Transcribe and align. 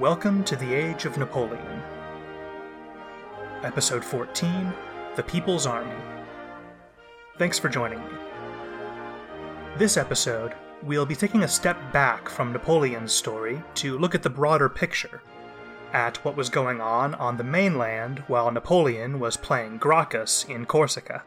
Welcome 0.00 0.42
to 0.46 0.56
the 0.56 0.74
Age 0.74 1.04
of 1.04 1.18
Napoleon. 1.18 1.80
Episode 3.62 4.04
14 4.04 4.74
The 5.14 5.22
People's 5.22 5.66
Army. 5.66 5.94
Thanks 7.38 7.60
for 7.60 7.68
joining 7.68 8.00
me. 8.00 8.10
This 9.76 9.96
episode, 9.96 10.52
we'll 10.82 11.06
be 11.06 11.14
taking 11.14 11.44
a 11.44 11.48
step 11.48 11.78
back 11.92 12.28
from 12.28 12.52
Napoleon's 12.52 13.12
story 13.12 13.62
to 13.76 13.96
look 13.96 14.16
at 14.16 14.24
the 14.24 14.30
broader 14.30 14.68
picture, 14.68 15.22
at 15.92 16.16
what 16.24 16.36
was 16.36 16.48
going 16.48 16.80
on 16.80 17.14
on 17.14 17.36
the 17.36 17.44
mainland 17.44 18.24
while 18.26 18.50
Napoleon 18.50 19.20
was 19.20 19.36
playing 19.36 19.78
Gracchus 19.78 20.44
in 20.48 20.66
Corsica. 20.66 21.22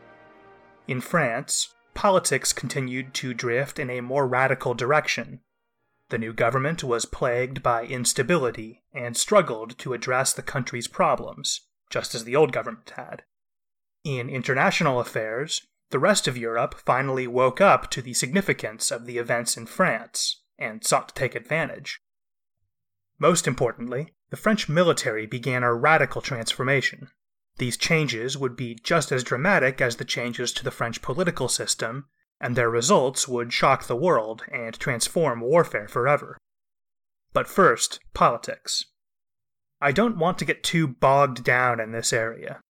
In 0.89 0.99
France, 0.99 1.73
politics 1.93 2.51
continued 2.51 3.13
to 3.13 3.33
drift 3.33 3.79
in 3.79 3.89
a 3.89 4.01
more 4.01 4.27
radical 4.27 4.73
direction 4.73 5.39
the 6.09 6.17
new 6.17 6.33
government 6.33 6.83
was 6.83 7.05
plagued 7.05 7.61
by 7.61 7.83
instability 7.83 8.83
and 8.93 9.17
struggled 9.17 9.77
to 9.79 9.93
address 9.93 10.33
the 10.33 10.41
country's 10.41 10.87
problems, 10.87 11.61
just 11.89 12.15
as 12.15 12.23
the 12.23 12.35
old 12.35 12.51
government 12.51 12.91
had. 12.95 13.23
In 14.03 14.29
international 14.29 14.99
affairs, 14.99 15.67
the 15.89 15.99
rest 15.99 16.27
of 16.27 16.37
Europe 16.37 16.75
finally 16.85 17.27
woke 17.27 17.61
up 17.61 17.89
to 17.91 18.01
the 18.01 18.13
significance 18.13 18.91
of 18.91 19.05
the 19.05 19.17
events 19.17 19.57
in 19.57 19.65
France 19.65 20.43
and 20.57 20.83
sought 20.83 21.09
to 21.09 21.15
take 21.15 21.35
advantage. 21.35 21.99
Most 23.19 23.47
importantly, 23.47 24.13
the 24.29 24.37
French 24.37 24.67
military 24.67 25.25
began 25.25 25.63
a 25.63 25.73
radical 25.73 26.21
transformation. 26.21 27.09
These 27.57 27.77
changes 27.77 28.37
would 28.37 28.55
be 28.55 28.75
just 28.75 29.11
as 29.11 29.23
dramatic 29.23 29.81
as 29.81 29.95
the 29.95 30.05
changes 30.05 30.51
to 30.53 30.63
the 30.63 30.71
French 30.71 31.01
political 31.01 31.47
system 31.47 32.05
and 32.39 32.55
their 32.55 32.69
results 32.69 33.27
would 33.27 33.53
shock 33.53 33.87
the 33.87 33.95
world 33.95 34.43
and 34.51 34.79
transform 34.79 35.41
warfare 35.41 35.87
forever. 35.87 36.37
But 37.33 37.47
first, 37.47 37.99
politics. 38.13 38.85
I 39.79 39.91
don't 39.91 40.17
want 40.17 40.39
to 40.39 40.45
get 40.45 40.63
too 40.63 40.87
bogged 40.87 41.43
down 41.43 41.79
in 41.79 41.91
this 41.91 42.11
area. 42.11 42.61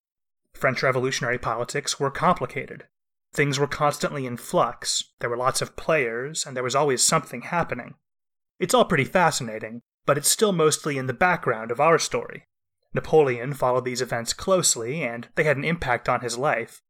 French 0.53 0.83
revolutionary 0.83 1.37
politics 1.37 1.99
were 1.99 2.11
complicated. 2.11 2.85
Things 3.33 3.59
were 3.59 3.67
constantly 3.67 4.25
in 4.25 4.37
flux, 4.37 5.13
there 5.19 5.29
were 5.29 5.37
lots 5.37 5.61
of 5.61 5.75
players, 5.75 6.45
and 6.45 6.55
there 6.55 6.63
was 6.63 6.75
always 6.75 7.03
something 7.03 7.41
happening. 7.41 7.95
It's 8.59 8.73
all 8.73 8.85
pretty 8.85 9.03
fascinating, 9.03 9.81
but 10.05 10.17
it's 10.17 10.29
still 10.29 10.53
mostly 10.53 10.97
in 10.97 11.05
the 11.05 11.13
background 11.13 11.69
of 11.69 11.79
our 11.79 11.99
story. 11.99 12.45
Napoleon 12.93 13.53
followed 13.53 13.85
these 13.85 14.01
events 14.01 14.33
closely, 14.33 15.03
and 15.03 15.27
they 15.35 15.43
had 15.43 15.57
an 15.57 15.65
impact 15.65 16.09
on 16.09 16.21
his 16.21 16.37
life. 16.37 16.81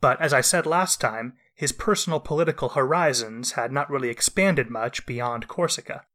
But 0.00 0.20
as 0.20 0.32
I 0.32 0.40
said 0.40 0.64
last 0.64 1.00
time, 1.00 1.34
his 1.60 1.72
personal 1.72 2.18
political 2.18 2.70
horizons 2.70 3.52
had 3.52 3.70
not 3.70 3.90
really 3.90 4.08
expanded 4.08 4.70
much 4.70 5.04
beyond 5.04 5.46
Corsica. 5.46 6.06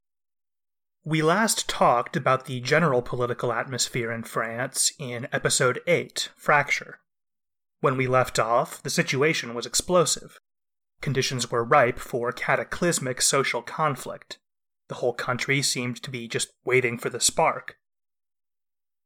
We 1.04 1.22
last 1.22 1.70
talked 1.70 2.18
about 2.18 2.46
the 2.46 2.60
general 2.62 3.04
political 3.04 3.54
atmosphere 3.54 4.12
in 4.12 4.24
France 4.24 4.92
in 4.98 5.28
episode 5.32 5.82
8, 5.86 6.32
Fracture. 6.36 6.98
When 7.80 7.96
we 7.96 8.08
left 8.08 8.40
off, 8.40 8.82
the 8.82 8.90
situation 8.90 9.54
was 9.54 9.68
explosive. 9.68 10.40
Conditions 11.00 11.52
were 11.52 11.64
ripe 11.64 12.00
for 12.00 12.32
cataclysmic 12.32 13.22
social 13.22 13.62
conflict. 13.62 14.40
The 14.88 14.96
whole 14.96 15.14
country 15.14 15.62
seemed 15.62 16.02
to 16.02 16.10
be 16.10 16.28
just 16.28 16.54
waiting 16.64 16.98
for 16.98 17.12
the 17.12 17.20
spark. 17.20 17.78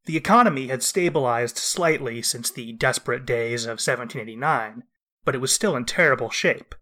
The 0.06 0.16
economy 0.16 0.70
had 0.70 0.84
stabilized 0.84 1.58
slightly 1.58 2.22
since 2.22 2.50
the 2.50 2.72
desperate 2.72 3.26
days 3.26 3.66
of 3.66 3.82
1789, 3.82 4.84
but 5.30 5.36
it 5.36 5.42
was 5.42 5.52
still 5.52 5.76
in 5.76 5.86
terrible 5.86 6.32
shape. 6.32 6.74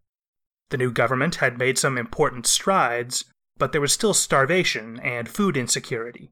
The 0.69 0.77
new 0.77 0.89
government 0.89 1.35
had 1.35 1.57
made 1.57 1.77
some 1.77 1.97
important 1.97 2.47
strides, 2.47 3.25
but 3.57 3.73
there 3.73 3.81
was 3.81 3.91
still 3.91 4.13
starvation 4.13 5.01
and 5.01 5.27
food 5.27 5.57
insecurity. 5.57 6.31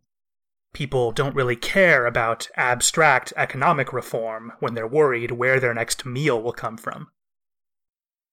People 0.74 1.12
don't 1.12 1.36
really 1.36 1.58
care 1.58 2.06
about 2.06 2.48
abstract 2.56 3.34
economic 3.36 3.92
reform 3.92 4.54
when 4.62 4.75
they're 4.75 4.88
worried 4.88 5.31
where 5.31 5.59
their 5.59 5.74
next 5.74 6.06
meal 6.06 6.42
will 6.42 6.54
come 6.54 6.78
from. 6.78 7.09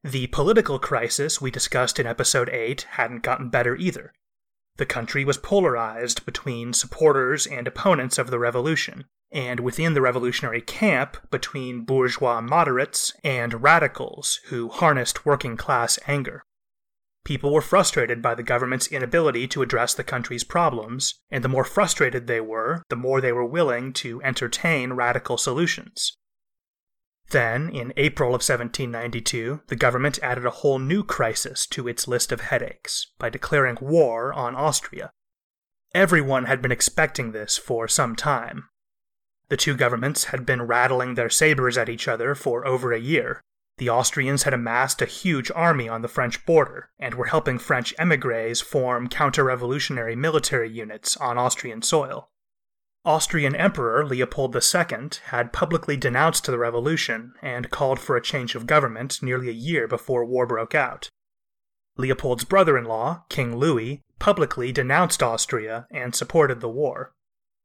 The 0.04 0.28
political 0.28 0.78
crisis 0.78 1.41
we 1.41 1.50
discussed 1.50 1.98
in 1.98 2.06
episode 2.06 2.50
8 2.50 2.82
hadn't 2.91 3.25
gotten 3.25 3.48
better 3.48 3.75
either. 3.75 4.12
The 4.76 4.87
country 4.87 5.25
was 5.25 5.38
polarized 5.38 6.25
between 6.25 6.72
supporters 6.72 7.48
and 7.48 7.66
opponents 7.66 8.16
of 8.16 8.31
the 8.31 8.38
revolution, 8.38 9.06
and 9.32 9.60
within 9.60 9.94
the 9.94 10.00
revolutionary 10.00 10.60
camp 10.60 11.16
between 11.31 11.84
bourgeois 11.84 12.41
moderates 12.41 13.15
and 13.25 13.62
radicals 13.62 14.41
who 14.47 14.69
harnessed 14.69 15.25
working 15.25 15.56
class 15.56 15.98
anger. 16.06 16.44
People 17.25 17.53
were 17.53 17.62
frustrated 17.62 18.21
by 18.21 18.34
the 18.34 18.42
government's 18.42 18.88
inability 18.88 19.47
to 19.48 19.62
address 19.62 19.94
the 19.94 20.04
country's 20.04 20.44
problems, 20.44 21.15
and 21.31 21.44
the 21.44 21.48
more 21.48 21.65
frustrated 21.65 22.26
they 22.26 22.41
were, 22.41 22.82
the 22.88 22.97
more 22.97 23.21
they 23.21 23.32
were 23.32 23.44
willing 23.44 23.92
to 23.92 24.21
entertain 24.22 24.92
radical 24.92 25.38
solutions. 25.38 26.16
Then, 27.31 27.71
in 27.71 27.94
April 27.97 28.31
of 28.31 28.42
1792, 28.42 29.62
the 29.69 29.76
government 29.76 30.19
added 30.22 30.44
a 30.44 30.50
whole 30.50 30.78
new 30.78 31.04
crisis 31.04 31.66
to 31.69 31.88
its 31.88 32.09
list 32.09 32.32
of 32.32 32.42
headaches 32.42 33.06
by 33.19 33.31
declaring 33.31 33.78
war 33.81 34.32
on 34.32 34.56
Austria. 34.56 35.12
Everyone 35.94 36.44
had 36.47 36.60
been 36.60 36.72
expecting 36.72 37.32
this 37.32 37.56
for 37.56 37.87
some 37.87 38.16
time, 38.16 38.65
the 39.52 39.56
two 39.58 39.76
governments 39.76 40.24
had 40.24 40.46
been 40.46 40.62
rattling 40.62 41.14
their 41.14 41.28
sabers 41.28 41.76
at 41.76 41.90
each 41.90 42.08
other 42.08 42.34
for 42.34 42.66
over 42.66 42.90
a 42.90 42.98
year. 42.98 43.42
The 43.76 43.90
Austrians 43.90 44.44
had 44.44 44.54
amassed 44.54 45.02
a 45.02 45.04
huge 45.04 45.50
army 45.54 45.90
on 45.90 46.00
the 46.00 46.08
French 46.08 46.46
border 46.46 46.88
and 46.98 47.12
were 47.12 47.26
helping 47.26 47.58
French 47.58 47.92
emigres 47.98 48.62
form 48.62 49.10
counter 49.10 49.44
revolutionary 49.44 50.16
military 50.16 50.70
units 50.70 51.18
on 51.18 51.36
Austrian 51.36 51.82
soil. 51.82 52.30
Austrian 53.04 53.54
Emperor 53.54 54.06
Leopold 54.06 54.56
II 54.56 55.10
had 55.26 55.52
publicly 55.52 55.98
denounced 55.98 56.46
the 56.46 56.56
revolution 56.56 57.34
and 57.42 57.68
called 57.68 58.00
for 58.00 58.16
a 58.16 58.22
change 58.22 58.54
of 58.54 58.66
government 58.66 59.22
nearly 59.22 59.50
a 59.50 59.52
year 59.52 59.86
before 59.86 60.24
war 60.24 60.46
broke 60.46 60.74
out. 60.74 61.10
Leopold's 61.98 62.44
brother 62.44 62.78
in 62.78 62.84
law, 62.84 63.26
King 63.28 63.54
Louis, 63.59 64.00
publicly 64.18 64.72
denounced 64.72 65.22
Austria 65.22 65.86
and 65.91 66.15
supported 66.15 66.62
the 66.62 66.71
war. 66.71 67.12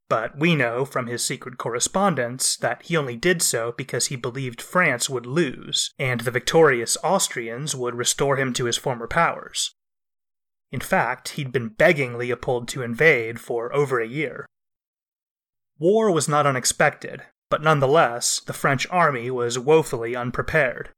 But 0.09 0.37
we 0.37 0.55
know 0.55 0.85
from 0.85 1.07
his 1.07 1.25
secret 1.25 1.57
correspondence 1.57 2.55
that 2.57 2.83
he 2.83 2.95
only 2.95 3.17
did 3.17 3.41
so 3.41 3.73
because 3.73 4.07
he 4.07 4.15
believed 4.15 4.61
France 4.61 5.09
would 5.09 5.25
lose, 5.25 5.93
and 5.99 6.21
the 6.21 6.31
victorious 6.31 6.97
Austrians 7.03 7.75
would 7.75 7.95
restore 7.95 8.37
him 8.37 8.53
to 8.53 8.65
his 8.65 8.77
former 8.77 9.07
powers. 9.07 9.75
In 10.71 10.79
fact, 10.79 11.29
he'd 11.29 11.51
been 11.51 11.69
begging 11.69 12.17
Leopold 12.17 12.67
to 12.69 12.83
invade 12.83 13.39
for 13.39 13.73
over 13.73 13.99
a 13.99 14.07
year. 14.07 14.45
War 15.77 16.11
was 16.11 16.27
not 16.27 16.45
unexpected, 16.45 17.23
but 17.49 17.61
nonetheless, 17.61 18.39
the 18.39 18.53
French 18.53 18.87
army 18.89 19.29
was 19.29 19.59
woefully 19.59 20.15
unprepared. 20.15 20.89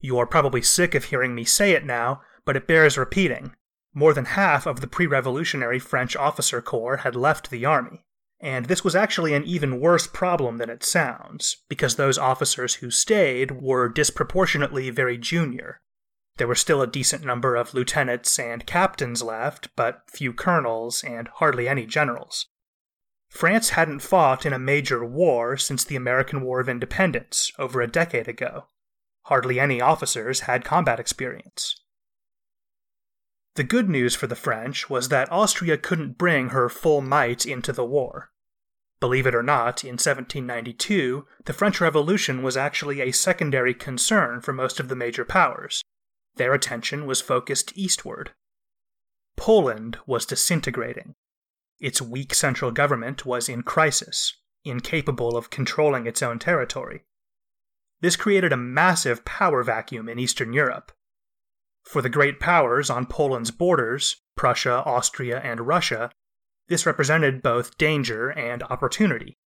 You 0.00 0.18
are 0.18 0.26
probably 0.26 0.62
sick 0.62 0.94
of 0.94 1.04
hearing 1.04 1.34
me 1.34 1.44
say 1.44 1.72
it 1.72 1.84
now, 1.84 2.22
but 2.44 2.56
it 2.56 2.66
bears 2.66 2.96
repeating. 2.96 3.54
More 3.92 4.14
than 4.14 4.24
half 4.26 4.66
of 4.66 4.80
the 4.80 4.86
pre 4.86 5.06
revolutionary 5.06 5.78
French 5.78 6.14
officer 6.16 6.62
corps 6.62 6.98
had 6.98 7.16
left 7.16 7.50
the 7.50 7.64
army. 7.64 8.04
And 8.40 8.66
this 8.66 8.82
was 8.82 8.96
actually 8.96 9.34
an 9.34 9.44
even 9.44 9.80
worse 9.80 10.06
problem 10.06 10.56
than 10.56 10.70
it 10.70 10.82
sounds, 10.82 11.58
because 11.68 11.96
those 11.96 12.16
officers 12.16 12.76
who 12.76 12.90
stayed 12.90 13.50
were 13.60 13.88
disproportionately 13.88 14.88
very 14.88 15.18
junior. 15.18 15.78
There 16.38 16.48
were 16.48 16.54
still 16.54 16.80
a 16.80 16.86
decent 16.86 17.22
number 17.22 17.54
of 17.54 17.74
lieutenants 17.74 18.38
and 18.38 18.66
captains 18.66 19.22
left, 19.22 19.68
but 19.76 20.04
few 20.10 20.32
colonels 20.32 21.04
and 21.04 21.28
hardly 21.34 21.68
any 21.68 21.84
generals. 21.84 22.46
France 23.28 23.70
hadn't 23.70 24.00
fought 24.00 24.46
in 24.46 24.54
a 24.54 24.58
major 24.58 25.04
war 25.04 25.58
since 25.58 25.84
the 25.84 25.96
American 25.96 26.40
War 26.40 26.60
of 26.60 26.68
Independence 26.68 27.52
over 27.58 27.80
a 27.82 27.86
decade 27.86 28.26
ago. 28.26 28.68
Hardly 29.24 29.60
any 29.60 29.82
officers 29.82 30.40
had 30.40 30.64
combat 30.64 30.98
experience. 30.98 31.76
The 33.56 33.64
good 33.64 33.88
news 33.88 34.14
for 34.14 34.26
the 34.26 34.36
French 34.36 34.88
was 34.88 35.08
that 35.08 35.30
Austria 35.32 35.76
couldn't 35.76 36.18
bring 36.18 36.50
her 36.50 36.68
full 36.68 37.00
might 37.00 37.44
into 37.44 37.72
the 37.72 37.84
war. 37.84 38.30
Believe 39.00 39.26
it 39.26 39.34
or 39.34 39.42
not, 39.42 39.82
in 39.82 39.94
1792, 39.94 41.26
the 41.46 41.52
French 41.52 41.80
Revolution 41.80 42.42
was 42.42 42.56
actually 42.56 43.00
a 43.00 43.12
secondary 43.12 43.74
concern 43.74 44.40
for 44.40 44.52
most 44.52 44.78
of 44.78 44.88
the 44.88 44.96
major 44.96 45.24
powers. 45.24 45.82
Their 46.36 46.52
attention 46.52 47.06
was 47.06 47.20
focused 47.20 47.72
eastward. 47.76 48.32
Poland 49.36 49.98
was 50.06 50.26
disintegrating. 50.26 51.14
Its 51.80 52.02
weak 52.02 52.34
central 52.34 52.70
government 52.70 53.24
was 53.24 53.48
in 53.48 53.62
crisis, 53.62 54.36
incapable 54.64 55.34
of 55.36 55.48
controlling 55.48 56.06
its 56.06 56.22
own 56.22 56.38
territory. 56.38 57.04
This 58.00 58.16
created 58.16 58.52
a 58.52 58.58
massive 58.58 59.24
power 59.24 59.62
vacuum 59.62 60.08
in 60.08 60.18
Eastern 60.18 60.52
Europe. 60.52 60.92
For 61.90 62.02
the 62.02 62.08
great 62.08 62.38
powers 62.38 62.88
on 62.88 63.06
Poland's 63.06 63.50
borders, 63.50 64.22
Prussia, 64.36 64.84
Austria, 64.86 65.40
and 65.40 65.66
Russia, 65.66 66.12
this 66.68 66.86
represented 66.86 67.42
both 67.42 67.76
danger 67.78 68.30
and 68.30 68.62
opportunity. 68.62 69.36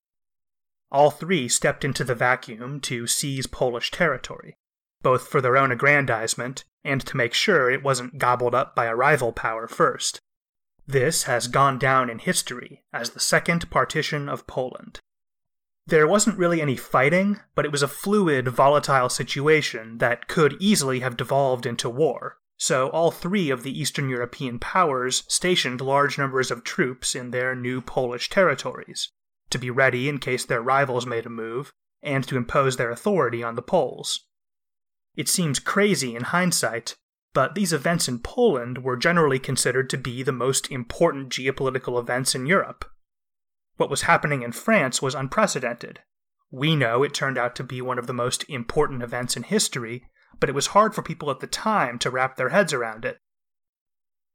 All 0.93 1.11
three 1.11 1.49
stepped 1.49 1.87
into 1.87 2.05
the 2.05 2.15
vacuum 2.15 2.81
to 2.81 3.07
seize 3.07 3.47
Polish 3.47 3.91
territory, 3.91 4.59
both 5.01 5.27
for 5.27 5.41
their 5.41 5.57
own 5.57 5.73
aggrandizement 5.73 6.65
and 6.85 7.01
to 7.07 7.17
make 7.17 7.33
sure 7.33 7.71
it 7.71 7.83
wasn't 7.83 8.19
gobbled 8.19 8.55
up 8.55 8.77
by 8.77 8.85
a 8.85 8.95
rival 8.95 9.33
power 9.33 9.67
first. 9.67 10.21
This 10.87 11.23
has 11.23 11.49
gone 11.49 11.79
down 11.79 12.11
in 12.11 12.19
history 12.19 12.85
as 12.93 13.09
the 13.09 13.21
Second 13.21 13.71
Partition 13.71 14.29
of 14.29 14.47
Poland. 14.47 15.01
There 15.87 16.07
wasn't 16.07 16.39
really 16.39 16.63
any 16.63 16.77
fighting, 16.77 17.41
but 17.55 17.67
it 17.67 17.73
was 17.73 17.83
a 17.83 17.89
fluid, 17.89 18.49
volatile 18.49 19.11
situation 19.11 19.99
that 19.99 20.29
could 20.29 20.57
easily 20.59 21.01
have 21.01 21.17
devolved 21.17 21.67
into 21.67 21.91
war. 21.91 22.39
So 22.57 22.89
all 22.89 23.11
three 23.11 23.51
of 23.51 23.63
the 23.63 23.79
Eastern 23.79 24.09
European 24.09 24.59
powers 24.59 25.25
stationed 25.29 25.81
large 25.81 26.17
numbers 26.17 26.51
of 26.51 26.65
troops 26.65 27.15
in 27.15 27.31
their 27.31 27.55
new 27.55 27.83
Polish 27.83 28.31
territories, 28.31 29.11
to 29.51 29.59
be 29.59 29.71
ready 29.71 30.09
in 30.09 30.19
case 30.19 30.45
their 30.45 30.63
rivals 30.63 31.05
made 31.05 31.27
a 31.27 31.31
move, 31.31 31.73
and 32.03 32.27
to 32.29 32.37
impose 32.37 32.77
their 32.77 32.91
authority 32.91 33.43
on 33.43 33.55
the 33.55 33.63
Poles. 33.63 34.27
It 35.17 35.29
seems 35.29 35.59
crazy 35.59 36.17
in 36.17 36.23
hindsight, 36.25 36.95
but 37.35 37.55
these 37.55 37.73
events 37.73 38.09
in 38.09 38.21
Poland 38.21 38.85
were 38.85 38.97
generally 38.97 39.39
considered 39.39 39.91
to 39.91 39.99
be 39.99 40.23
the 40.23 40.33
most 40.33 40.71
important 40.71 41.29
geopolitical 41.31 42.01
events 42.01 42.35
in 42.35 42.47
Europe. 42.47 42.85
What 43.77 43.91
was 43.91 44.03
happening 44.03 44.43
in 44.43 44.53
France 44.53 45.03
was 45.03 45.15
unprecedented. 45.15 46.01
We 46.51 46.77
know 46.77 47.03
it 47.03 47.13
turned 47.15 47.37
out 47.37 47.57
to 47.57 47.65
be 47.65 47.83
one 47.83 47.99
of 47.99 48.07
the 48.07 48.13
most 48.13 48.45
important 48.49 49.03
events 49.03 49.37
in 49.37 49.43
history, 49.43 50.05
but 50.39 50.49
it 50.49 50.55
was 50.55 50.69
hard 50.69 50.95
for 50.95 51.03
people 51.03 51.31
at 51.31 51.41
the 51.41 51.47
time 51.47 51.99
to 52.01 52.11
wrap 52.11 52.37
their 52.37 52.51
heads 52.51 52.73
around 52.73 53.05
it. 53.05 53.19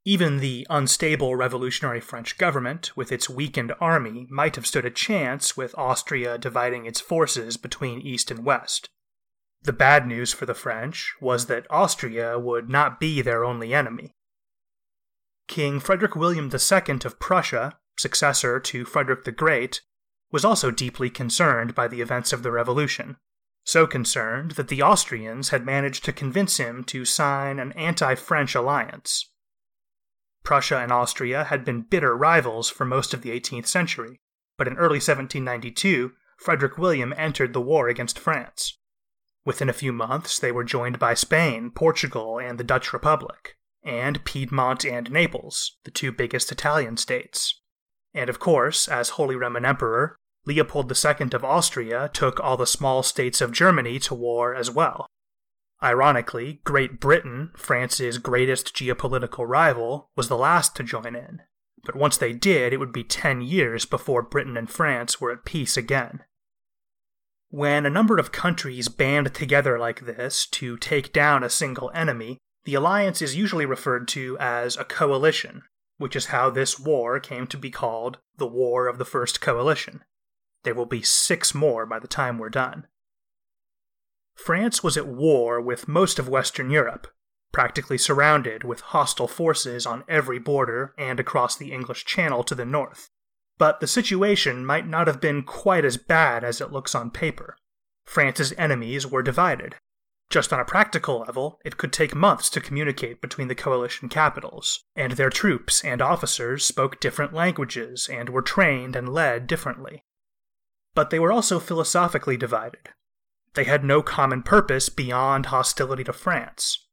Even 0.06 0.38
the 0.38 0.66
unstable 0.70 1.36
revolutionary 1.36 2.00
French 2.00 2.38
government, 2.38 2.96
with 2.96 3.12
its 3.12 3.30
weakened 3.30 3.74
army, 3.80 4.28
might 4.30 4.56
have 4.56 4.66
stood 4.66 4.86
a 4.86 4.92
chance 4.92 5.56
with 5.56 5.78
Austria 5.78 6.38
dividing 6.38 6.86
its 6.86 7.00
forces 7.00 7.58
between 7.58 8.02
East 8.02 8.32
and 8.32 8.46
West. 8.46 8.90
The 9.62 9.74
bad 9.74 10.08
news 10.08 10.34
for 10.34 10.46
the 10.46 10.54
French 10.54 11.14
was 11.20 11.48
that 11.48 11.68
Austria 11.70 12.40
would 12.40 12.70
not 12.70 13.00
be 13.00 13.22
their 13.22 13.44
only 13.44 13.74
enemy. 13.74 14.16
King 15.48 15.80
Frederick 15.80 16.16
William 16.16 16.50
II 16.52 17.00
of 17.06 17.20
Prussia, 17.20 17.78
successor 18.00 18.60
to 18.60 18.86
Frederick 18.86 19.24
the 19.26 19.32
Great, 19.32 19.82
was 20.32 20.46
also 20.46 20.72
deeply 20.72 21.10
concerned 21.10 21.76
by 21.76 21.88
the 21.88 22.02
events 22.02 22.32
of 22.32 22.44
the 22.44 22.52
Revolution. 22.52 23.18
So 23.64 23.86
concerned 23.86 24.52
that 24.52 24.68
the 24.68 24.82
Austrians 24.82 25.50
had 25.50 25.66
managed 25.66 26.06
to 26.06 26.14
convince 26.14 26.58
him 26.58 26.84
to 26.86 27.06
sign 27.06 27.60
an 27.60 27.72
anti 27.74 28.16
French 28.16 28.56
alliance. 28.56 29.30
Prussia 30.44 30.78
and 30.80 30.92
Austria 30.92 31.44
had 31.46 31.66
been 31.66 31.82
bitter 31.82 32.16
rivals 32.16 32.70
for 32.70 32.86
most 32.86 33.14
of 33.14 33.22
the 33.22 33.30
18th 33.30 33.68
century, 33.68 34.22
but 34.58 34.68
in 34.68 34.78
early 34.78 34.98
1792, 34.98 36.14
Frederick 36.38 36.78
William 36.78 37.14
entered 37.18 37.54
the 37.54 37.62
war 37.62 37.90
against 37.90 38.18
France. 38.18 38.78
Within 39.46 39.70
a 39.70 39.74
few 39.74 39.92
months, 39.92 40.40
they 40.40 40.52
were 40.52 40.64
joined 40.64 41.00
by 41.00 41.14
Spain, 41.14 41.72
Portugal, 41.72 42.40
and 42.40 42.58
the 42.58 42.64
Dutch 42.64 42.94
Republic, 42.94 43.58
and 43.84 44.24
Piedmont 44.24 44.86
and 44.86 45.12
Naples, 45.12 45.78
the 45.84 45.92
two 45.92 46.12
biggest 46.12 46.52
Italian 46.52 46.98
states. 46.98 47.59
And 48.14 48.30
of 48.30 48.40
course, 48.40 48.88
as 48.88 49.10
Holy 49.10 49.36
Roman 49.36 49.66
Emperor, 49.66 50.16
Leopold 50.46 50.92
II 50.92 51.28
of 51.34 51.46
Austria 51.46 52.10
took 52.14 52.40
all 52.40 52.58
the 52.58 52.66
small 52.66 53.04
states 53.04 53.42
of 53.42 53.52
Germany 53.52 54.00
to 54.00 54.16
war 54.16 54.56
as 54.56 54.72
well. 54.72 55.06
Ironically, 55.82 56.62
Great 56.64 57.00
Britain, 57.00 57.52
France's 57.56 58.18
greatest 58.18 58.76
geopolitical 58.76 59.48
rival, 59.48 60.10
was 60.16 60.28
the 60.28 60.38
last 60.38 60.76
to 60.76 60.84
join 60.84 61.16
in. 61.16 61.42
But 61.86 61.96
once 61.96 62.18
they 62.18 62.34
did, 62.34 62.74
it 62.74 62.78
would 62.78 62.92
be 62.92 63.04
ten 63.04 63.42
years 63.42 63.86
before 63.86 64.22
Britain 64.22 64.58
and 64.58 64.70
France 64.70 65.22
were 65.22 65.32
at 65.32 65.46
peace 65.46 65.78
again. 65.78 66.24
When 67.50 67.86
a 67.86 67.90
number 67.90 68.18
of 68.18 68.32
countries 68.32 68.90
band 68.90 69.34
together 69.34 69.80
like 69.80 70.06
this 70.06 70.46
to 70.48 70.78
take 70.78 71.14
down 71.14 71.44
a 71.44 71.50
single 71.50 71.90
enemy, 71.96 72.38
the 72.66 72.76
alliance 72.76 73.22
is 73.22 73.36
usually 73.36 73.66
referred 73.66 74.08
to 74.10 74.38
as 74.40 74.76
a 74.78 74.84
coalition, 74.84 75.64
which 76.00 76.16
is 76.16 76.28
how 76.28 76.50
this 76.50 76.80
war 76.80 77.20
came 77.20 77.46
to 77.46 77.58
be 77.58 77.70
called 77.70 78.18
the 78.38 78.48
War 78.48 78.88
of 78.88 78.98
the 78.98 79.06
First 79.06 79.40
Coalition. 79.40 80.04
There 80.64 80.74
will 80.74 80.88
be 80.88 81.04
six 81.04 81.54
more 81.54 81.86
by 81.86 82.00
the 82.00 82.08
time 82.08 82.40
we're 82.40 82.50
done. 82.50 82.88
France 84.34 84.82
was 84.82 84.98
at 84.98 85.08
war 85.08 85.62
with 85.62 85.88
most 85.88 86.18
of 86.18 86.30
Western 86.30 86.72
Europe, 86.72 87.08
practically 87.52 87.98
surrounded 87.98 88.64
with 88.64 88.80
hostile 88.80 89.28
forces 89.28 89.86
on 89.86 90.06
every 90.08 90.40
border 90.40 90.94
and 90.98 91.20
across 91.20 91.56
the 91.56 91.72
English 91.72 92.06
Channel 92.06 92.44
to 92.46 92.56
the 92.56 92.66
north. 92.66 93.10
But 93.58 93.82
the 93.82 93.88
situation 93.88 94.66
might 94.66 94.88
not 94.88 95.08
have 95.08 95.20
been 95.20 95.44
quite 95.44 95.84
as 95.84 95.98
bad 95.98 96.44
as 96.46 96.62
it 96.62 96.72
looks 96.72 96.96
on 96.96 97.12
paper. 97.12 97.58
France's 98.06 98.54
enemies 98.58 99.06
were 99.06 99.22
divided. 99.22 99.76
Just 100.30 100.54
on 100.54 100.60
a 100.60 100.66
practical 100.66 101.20
level, 101.20 101.60
it 101.66 101.78
could 101.78 101.92
take 101.92 102.14
months 102.14 102.50
to 102.52 102.62
communicate 102.62 103.22
between 103.22 103.48
the 103.48 103.56
coalition 103.56 104.10
capitals, 104.10 104.84
and 104.96 105.14
their 105.14 105.30
troops 105.30 105.84
and 105.84 106.02
officers 106.02 106.66
spoke 106.66 107.00
different 107.00 107.34
languages 107.34 108.08
and 108.08 108.30
were 108.30 108.42
trained 108.42 108.96
and 108.96 109.10
led 109.10 109.48
differently. 109.48 110.04
But 110.94 111.10
they 111.10 111.20
were 111.20 111.32
also 111.32 111.60
philosophically 111.60 112.38
divided. 112.38 112.90
They 113.56 113.64
had 113.64 113.84
no 113.84 114.04
common 114.04 114.44
purpose 114.44 114.90
beyond 114.90 115.48
hostility 115.48 116.04
to 116.04 116.14
France. 116.14 116.86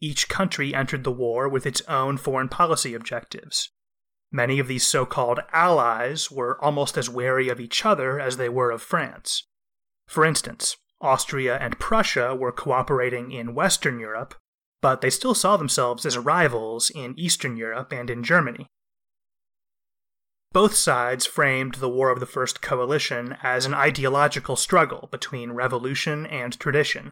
Each 0.00 0.28
country 0.28 0.74
entered 0.74 1.04
the 1.04 1.12
war 1.12 1.48
with 1.48 1.66
its 1.66 1.82
own 1.82 2.16
foreign 2.16 2.48
policy 2.48 2.94
objectives, 2.94 3.70
Many 4.30 4.58
of 4.58 4.68
these 4.68 4.86
so 4.86 5.06
called 5.06 5.40
allies 5.52 6.30
were 6.30 6.62
almost 6.62 6.98
as 6.98 7.08
wary 7.08 7.48
of 7.48 7.60
each 7.60 7.86
other 7.86 8.20
as 8.20 8.36
they 8.36 8.48
were 8.48 8.70
of 8.70 8.82
France. 8.82 9.44
For 10.06 10.24
instance, 10.24 10.76
Austria 11.00 11.56
and 11.58 11.78
Prussia 11.78 12.34
were 12.34 12.52
cooperating 12.52 13.30
in 13.30 13.54
Western 13.54 14.00
Europe, 14.00 14.34
but 14.80 15.00
they 15.00 15.10
still 15.10 15.34
saw 15.34 15.56
themselves 15.56 16.04
as 16.04 16.18
rivals 16.18 16.90
in 16.90 17.18
Eastern 17.18 17.56
Europe 17.56 17.92
and 17.92 18.10
in 18.10 18.22
Germany. 18.22 18.66
Both 20.52 20.74
sides 20.74 21.26
framed 21.26 21.74
the 21.74 21.88
War 21.88 22.10
of 22.10 22.20
the 22.20 22.26
First 22.26 22.62
Coalition 22.62 23.36
as 23.42 23.66
an 23.66 23.74
ideological 23.74 24.56
struggle 24.56 25.08
between 25.12 25.52
revolution 25.52 26.24
and 26.26 26.58
tradition. 26.58 27.10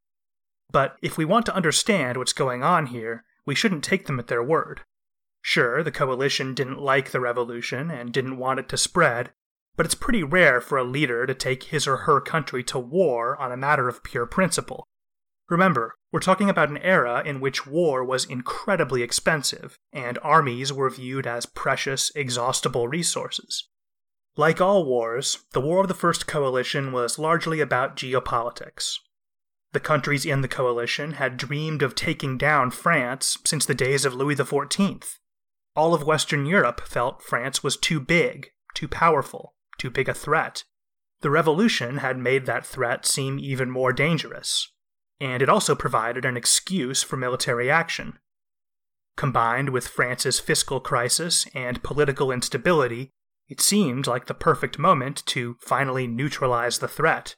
But 0.71 0.97
if 1.03 1.17
we 1.19 1.25
want 1.25 1.47
to 1.47 1.55
understand 1.55 2.17
what's 2.17 2.33
going 2.33 2.63
on 2.63 2.87
here, 2.87 3.25
we 3.45 3.55
shouldn't 3.55 3.85
take 3.85 4.07
them 4.07 4.19
at 4.19 4.27
their 4.29 4.43
word. 4.43 4.81
Sure, 5.43 5.83
the 5.83 5.93
coalition 5.93 6.55
didn't 6.55 6.81
like 6.81 7.11
the 7.11 7.21
revolution 7.21 7.91
and 7.91 8.13
didn't 8.13 8.39
want 8.39 8.59
it 8.59 8.69
to 8.71 8.77
spread, 8.77 9.33
but 9.77 9.87
it's 9.87 9.95
pretty 9.95 10.23
rare 10.23 10.61
for 10.61 10.79
a 10.79 10.85
leader 10.85 11.27
to 11.27 11.35
take 11.35 11.65
his 11.65 11.87
or 11.87 11.99
her 11.99 12.21
country 12.21 12.63
to 12.65 12.79
war 12.79 13.37
on 13.41 13.53
a 13.53 13.57
matter 13.57 13.89
of 13.89 14.03
pure 14.03 14.27
principle. 14.27 14.87
Remember, 15.49 15.95
we're 16.13 16.21
talking 16.21 16.51
about 16.51 16.71
an 16.71 16.79
era 16.79 17.23
in 17.25 17.41
which 17.41 17.67
war 17.67 18.05
was 18.05 18.25
incredibly 18.25 19.03
expensive, 19.03 19.79
and 19.93 20.19
armies 20.23 20.73
were 20.73 20.91
viewed 20.91 21.27
as 21.27 21.47
precious, 21.47 22.11
exhaustible 22.17 22.89
resources. 22.89 23.69
Like 24.37 24.61
all 24.61 24.85
wars, 24.85 25.45
the 25.53 25.61
War 25.61 25.81
of 25.81 25.89
the 25.89 25.95
First 25.95 26.27
Coalition 26.27 26.93
was 26.93 27.19
largely 27.19 27.61
about 27.61 27.97
geopolitics. 27.97 28.95
The 29.73 29.81
countries 29.81 30.27
in 30.27 30.41
the 30.41 30.49
coalition 30.49 31.13
had 31.13 31.37
dreamed 31.37 31.83
of 31.83 31.95
taking 31.95 32.37
down 32.39 32.71
France 32.71 33.39
since 33.45 33.67
the 33.67 33.75
days 33.75 34.05
of 34.05 34.15
Louis 34.15 34.37
XIV, 34.37 35.05
all 35.77 35.93
of 35.93 36.05
Western 36.05 36.47
Europe 36.47 36.81
felt 36.81 37.23
France 37.23 37.63
was 37.63 37.77
too 37.77 38.01
big, 38.01 38.51
too 38.75 38.89
powerful, 38.89 39.55
too 39.79 39.91
big 39.91 40.09
a 40.09 40.15
threat. 40.15 40.65
The 41.21 41.31
revolution 41.31 41.99
had 41.99 42.19
made 42.19 42.47
that 42.47 42.67
threat 42.67 43.07
seem 43.07 43.39
even 43.39 43.71
more 43.71 43.93
dangerous. 43.93 44.71
and 45.21 45.43
it 45.43 45.49
also 45.49 45.75
provided 45.75 46.25
an 46.25 46.37
excuse 46.37 47.03
for 47.03 47.17
military 47.17 47.71
action. 47.71 48.19
Combined 49.17 49.71
with 49.71 49.89
France's 49.89 50.39
fiscal 50.39 50.79
crisis 50.81 51.47
and 51.55 51.83
political 51.83 52.31
instability, 52.31 53.11
it 53.49 53.61
seemed 53.61 54.07
like 54.07 54.27
the 54.27 54.35
perfect 54.35 54.79
moment 54.79 55.25
to 55.27 55.57
finally 55.61 56.07
neutralize 56.07 56.79
the 56.79 56.89
threat. 56.89 57.35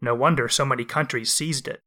No 0.00 0.14
wonder 0.14 0.48
so 0.48 0.64
many 0.64 0.84
countries 0.84 1.32
seized 1.32 1.66
it. 1.66 1.80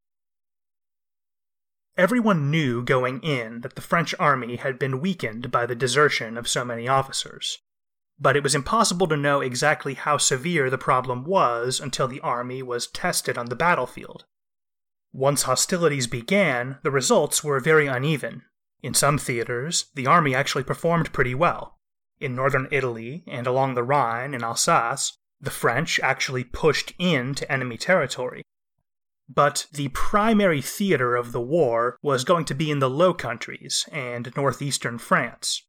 Everyone 1.95 2.49
knew 2.49 2.83
going 2.83 3.21
in 3.21 3.61
that 3.61 3.75
the 3.75 3.81
French 3.81 4.15
army 4.19 4.55
had 4.55 4.79
been 4.79 5.01
weakened 5.01 5.51
by 5.51 5.65
the 5.65 5.75
desertion 5.75 6.37
of 6.37 6.47
so 6.47 6.65
many 6.65 6.87
officers. 6.87 7.59
But 8.19 8.35
it 8.35 8.43
was 8.43 8.55
impossible 8.55 9.07
to 9.07 9.17
know 9.17 9.39
exactly 9.39 9.93
how 9.93 10.17
severe 10.17 10.69
the 10.69 10.77
problem 10.77 11.23
was 11.23 11.79
until 11.79 12.07
the 12.07 12.19
army 12.19 12.61
was 12.61 12.87
tested 12.87 13.37
on 13.37 13.45
the 13.45 13.55
battlefield. 13.55 14.25
Once 15.13 15.43
hostilities 15.43 16.07
began, 16.07 16.77
the 16.83 16.91
results 16.91 17.43
were 17.43 17.59
very 17.59 17.87
uneven. 17.87 18.43
In 18.81 18.93
some 18.93 19.17
theaters, 19.17 19.85
the 19.95 20.07
army 20.07 20.35
actually 20.35 20.63
performed 20.63 21.13
pretty 21.13 21.33
well. 21.33 21.77
In 22.19 22.35
northern 22.35 22.67
Italy 22.71 23.23
and 23.27 23.47
along 23.47 23.75
the 23.75 23.83
Rhine 23.83 24.33
in 24.33 24.43
Alsace, 24.43 25.17
the 25.39 25.49
French 25.49 25.99
actually 26.01 26.43
pushed 26.43 26.93
into 26.99 27.49
enemy 27.49 27.77
territory. 27.77 28.43
But 29.29 29.67
the 29.71 29.89
primary 29.89 30.61
theater 30.61 31.15
of 31.15 31.31
the 31.31 31.41
war 31.41 31.97
was 32.01 32.23
going 32.23 32.45
to 32.45 32.55
be 32.55 32.69
in 32.69 32.79
the 32.79 32.89
Low 32.89 33.13
Countries 33.13 33.87
and 33.91 34.33
northeastern 34.35 34.97
France. 34.97 35.63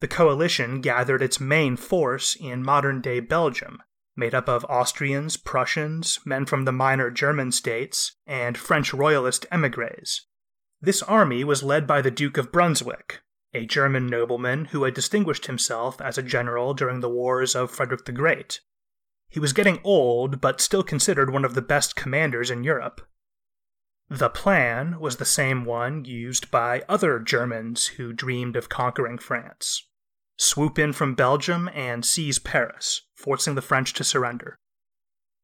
The 0.00 0.06
coalition 0.06 0.80
gathered 0.80 1.22
its 1.22 1.40
main 1.40 1.76
force 1.76 2.36
in 2.36 2.62
modern 2.62 3.00
day 3.00 3.18
Belgium, 3.18 3.82
made 4.14 4.32
up 4.32 4.48
of 4.48 4.64
Austrians, 4.66 5.36
Prussians, 5.36 6.20
men 6.24 6.46
from 6.46 6.64
the 6.64 6.72
minor 6.72 7.10
German 7.10 7.50
states, 7.50 8.12
and 8.24 8.56
French 8.56 8.94
royalist 8.94 9.44
emigres. 9.50 10.26
This 10.80 11.02
army 11.02 11.42
was 11.42 11.64
led 11.64 11.84
by 11.84 12.00
the 12.00 12.12
Duke 12.12 12.38
of 12.38 12.52
Brunswick, 12.52 13.22
a 13.52 13.66
German 13.66 14.06
nobleman 14.06 14.66
who 14.66 14.84
had 14.84 14.94
distinguished 14.94 15.46
himself 15.46 16.00
as 16.00 16.16
a 16.16 16.22
general 16.22 16.74
during 16.74 17.00
the 17.00 17.08
wars 17.08 17.56
of 17.56 17.72
Frederick 17.72 18.04
the 18.04 18.12
Great. 18.12 18.60
He 19.28 19.40
was 19.40 19.52
getting 19.52 19.80
old, 19.82 20.40
but 20.40 20.60
still 20.60 20.84
considered 20.84 21.32
one 21.32 21.44
of 21.44 21.54
the 21.54 21.62
best 21.62 21.96
commanders 21.96 22.52
in 22.52 22.62
Europe. 22.62 23.00
The 24.08 24.30
plan 24.30 25.00
was 25.00 25.16
the 25.16 25.24
same 25.24 25.64
one 25.64 26.04
used 26.04 26.52
by 26.52 26.84
other 26.88 27.18
Germans 27.18 27.88
who 27.88 28.12
dreamed 28.12 28.54
of 28.54 28.68
conquering 28.68 29.18
France 29.18 29.87
swoop 30.38 30.78
in 30.78 30.92
from 30.92 31.14
Belgium 31.14 31.68
and 31.74 32.04
seize 32.04 32.38
Paris, 32.38 33.02
forcing 33.14 33.54
the 33.54 33.62
French 33.62 33.92
to 33.94 34.04
surrender. 34.04 34.56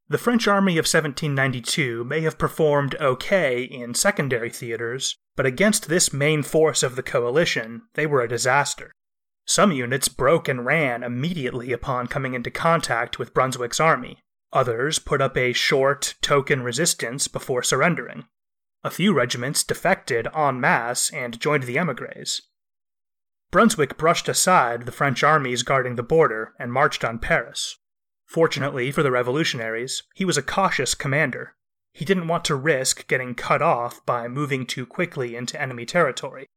The 0.07 0.17
French 0.17 0.47
army 0.47 0.73
of 0.73 0.85
1792 0.85 2.03
may 2.03 2.21
have 2.21 2.37
performed 2.37 2.95
okay 3.01 3.63
in 3.63 3.93
secondary 3.93 4.49
theaters, 4.49 5.17
but 5.35 5.45
against 5.45 5.89
this 5.89 6.13
main 6.13 6.43
force 6.43 6.83
of 6.83 6.95
the 6.95 7.03
coalition, 7.03 7.83
they 7.95 8.05
were 8.05 8.21
a 8.21 8.27
disaster. 8.27 8.91
Some 9.45 9.71
units 9.71 10.07
broke 10.07 10.47
and 10.47 10.65
ran 10.65 11.03
immediately 11.03 11.71
upon 11.71 12.07
coming 12.07 12.33
into 12.33 12.49
contact 12.49 13.19
with 13.19 13.33
Brunswick's 13.33 13.79
army. 13.79 14.19
Others 14.53 14.99
put 14.99 15.21
up 15.21 15.35
a 15.35 15.53
short, 15.53 16.15
token 16.21 16.63
resistance 16.63 17.27
before 17.27 17.63
surrendering. 17.63 18.25
A 18.83 18.91
few 18.91 19.13
regiments 19.13 19.63
defected 19.63 20.27
en 20.35 20.61
masse 20.61 21.11
and 21.11 21.39
joined 21.39 21.63
the 21.63 21.77
emigres. 21.77 22.43
Brunswick 23.55 23.95
brushed 23.95 24.27
aside 24.27 24.85
the 24.85 24.91
French 24.91 25.23
armies 25.23 25.63
guarding 25.63 25.95
the 25.95 26.03
border 26.03 26.53
and 26.59 26.73
marched 26.73 27.05
on 27.05 27.19
Paris. 27.19 27.77
Fortunately 28.25 28.91
for 28.91 29.01
the 29.01 29.11
revolutionaries, 29.11 30.03
he 30.13 30.25
was 30.25 30.35
a 30.35 30.41
cautious 30.41 30.93
commander. 30.93 31.55
He 31.93 32.03
didn't 32.03 32.27
want 32.27 32.43
to 32.43 32.55
risk 32.55 33.07
getting 33.07 33.33
cut 33.33 33.61
off 33.61 34.05
by 34.05 34.27
moving 34.27 34.65
too 34.65 34.85
quickly 34.85 35.37
into 35.37 35.61
enemy 35.61 35.85
territory. 35.85 36.47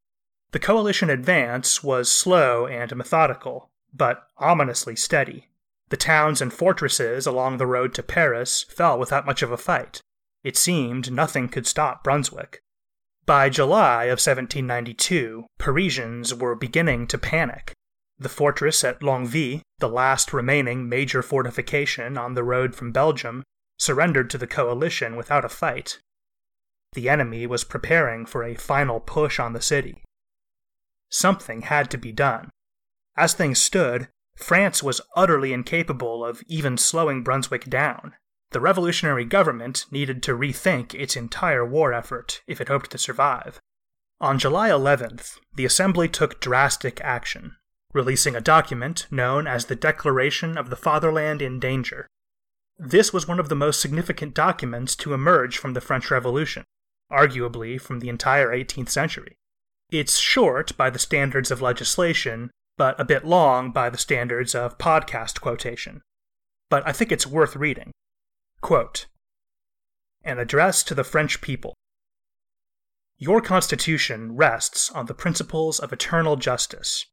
The 0.50 0.58
coalition 0.58 1.08
advance 1.08 1.84
was 1.84 2.10
slow 2.10 2.66
and 2.66 2.96
methodical, 2.96 3.70
but 3.94 4.26
ominously 4.36 4.96
steady. 4.96 5.50
The 5.90 5.96
towns 5.96 6.42
and 6.42 6.52
fortresses 6.52 7.28
along 7.28 7.58
the 7.58 7.66
road 7.68 7.94
to 7.94 8.02
Paris 8.02 8.64
fell 8.64 8.98
without 8.98 9.24
much 9.24 9.42
of 9.42 9.52
a 9.52 9.56
fight. 9.56 10.00
It 10.42 10.56
seemed 10.56 11.12
nothing 11.12 11.48
could 11.48 11.68
stop 11.68 12.02
Brunswick. 12.02 12.64
By 13.28 13.50
July 13.50 14.04
of 14.04 14.24
1792, 14.24 15.44
Parisians 15.58 16.34
were 16.34 16.54
beginning 16.54 17.06
to 17.08 17.18
panic. 17.18 17.74
The 18.18 18.30
fortress 18.30 18.82
at 18.84 19.02
Longueville, 19.02 19.60
the 19.80 19.88
last 19.90 20.32
remaining 20.32 20.88
major 20.88 21.20
fortification 21.20 22.16
on 22.16 22.32
the 22.32 22.42
road 22.42 22.74
from 22.74 22.90
Belgium, 22.90 23.42
surrendered 23.78 24.30
to 24.30 24.38
the 24.38 24.46
coalition 24.46 25.14
without 25.14 25.44
a 25.44 25.50
fight. 25.50 25.98
The 26.94 27.10
enemy 27.10 27.46
was 27.46 27.64
preparing 27.64 28.24
for 28.24 28.44
a 28.44 28.54
final 28.54 28.98
push 28.98 29.38
on 29.38 29.52
the 29.52 29.60
city. 29.60 30.02
Something 31.10 31.60
had 31.60 31.90
to 31.90 31.98
be 31.98 32.12
done. 32.12 32.48
As 33.14 33.34
things 33.34 33.60
stood, 33.60 34.08
France 34.36 34.82
was 34.82 35.02
utterly 35.14 35.52
incapable 35.52 36.24
of 36.24 36.42
even 36.46 36.78
slowing 36.78 37.22
Brunswick 37.22 37.68
down. 37.68 38.14
The 38.50 38.60
revolutionary 38.60 39.26
government 39.26 39.84
needed 39.90 40.22
to 40.22 40.36
rethink 40.36 40.94
its 40.94 41.16
entire 41.16 41.64
war 41.64 41.92
effort 41.92 42.42
if 42.46 42.60
it 42.60 42.68
hoped 42.68 42.90
to 42.92 42.98
survive. 42.98 43.60
On 44.20 44.38
July 44.38 44.70
11th, 44.70 45.38
the 45.54 45.66
Assembly 45.66 46.08
took 46.08 46.40
drastic 46.40 47.00
action, 47.02 47.56
releasing 47.92 48.34
a 48.34 48.40
document 48.40 49.06
known 49.10 49.46
as 49.46 49.66
the 49.66 49.76
Declaration 49.76 50.56
of 50.56 50.70
the 50.70 50.76
Fatherland 50.76 51.42
in 51.42 51.60
Danger. 51.60 52.06
This 52.78 53.12
was 53.12 53.28
one 53.28 53.38
of 53.38 53.48
the 53.48 53.54
most 53.54 53.80
significant 53.80 54.34
documents 54.34 54.96
to 54.96 55.12
emerge 55.12 55.58
from 55.58 55.74
the 55.74 55.80
French 55.80 56.10
Revolution, 56.10 56.64
arguably 57.12 57.80
from 57.80 58.00
the 58.00 58.08
entire 58.08 58.48
18th 58.48 58.88
century. 58.88 59.36
It's 59.90 60.18
short 60.18 60.76
by 60.76 60.90
the 60.90 60.98
standards 60.98 61.50
of 61.50 61.62
legislation, 61.62 62.50
but 62.76 62.98
a 62.98 63.04
bit 63.04 63.24
long 63.24 63.72
by 63.72 63.90
the 63.90 63.98
standards 63.98 64.54
of 64.54 64.78
podcast 64.78 65.40
quotation. 65.40 66.02
But 66.70 66.86
I 66.86 66.92
think 66.92 67.12
it's 67.12 67.26
worth 67.26 67.56
reading. 67.56 67.92
Quote 68.60 69.06
An 70.22 70.38
address 70.38 70.82
to 70.84 70.94
the 70.94 71.04
French 71.04 71.40
people. 71.40 71.74
Your 73.16 73.40
Constitution 73.40 74.36
rests 74.36 74.90
on 74.90 75.06
the 75.06 75.14
principles 75.14 75.78
of 75.78 75.92
eternal 75.92 76.36
justice. 76.36 77.06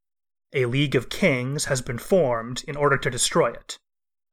A 0.53 0.65
League 0.65 0.95
of 0.95 1.09
Kings 1.09 1.65
has 1.65 1.81
been 1.81 1.97
formed 1.97 2.63
in 2.67 2.75
order 2.75 2.97
to 2.97 3.09
destroy 3.09 3.51
it. 3.51 3.77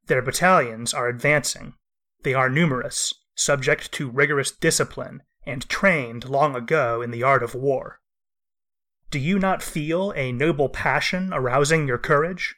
Their 0.05 0.21
battalions 0.21 0.93
are 0.93 1.07
advancing. 1.07 1.75
They 2.23 2.33
are 2.33 2.49
numerous, 2.49 3.13
subject 3.35 3.91
to 3.93 4.09
rigorous 4.09 4.51
discipline, 4.51 5.23
and 5.45 5.67
trained 5.69 6.29
long 6.29 6.55
ago 6.55 7.01
in 7.01 7.11
the 7.11 7.23
art 7.23 7.43
of 7.43 7.55
war. 7.55 7.99
Do 9.11 9.19
you 9.19 9.37
not 9.37 9.61
feel 9.61 10.11
a 10.15 10.31
noble 10.31 10.69
passion 10.69 11.31
arousing 11.31 11.87
your 11.87 11.97
courage? 11.97 12.55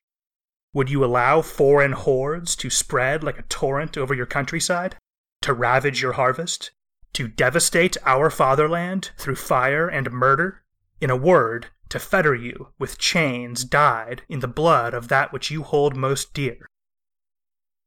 Would 0.75 0.89
you 0.89 1.05
allow 1.05 1.41
foreign 1.41 1.93
hordes 1.93 2.53
to 2.57 2.69
spread 2.69 3.23
like 3.23 3.39
a 3.39 3.43
torrent 3.43 3.97
over 3.97 4.13
your 4.13 4.25
countryside? 4.25 4.97
To 5.43 5.53
ravage 5.53 6.01
your 6.01 6.11
harvest? 6.11 6.71
To 7.13 7.29
devastate 7.29 7.95
our 8.05 8.29
fatherland 8.29 9.11
through 9.17 9.37
fire 9.37 9.87
and 9.87 10.11
murder? 10.11 10.65
In 10.99 11.09
a 11.09 11.15
word, 11.15 11.67
to 11.87 11.97
fetter 11.97 12.35
you 12.35 12.73
with 12.77 12.97
chains 12.97 13.63
dyed 13.63 14.23
in 14.27 14.41
the 14.41 14.49
blood 14.49 14.93
of 14.93 15.07
that 15.07 15.31
which 15.31 15.49
you 15.49 15.63
hold 15.63 15.95
most 15.95 16.33
dear. 16.33 16.67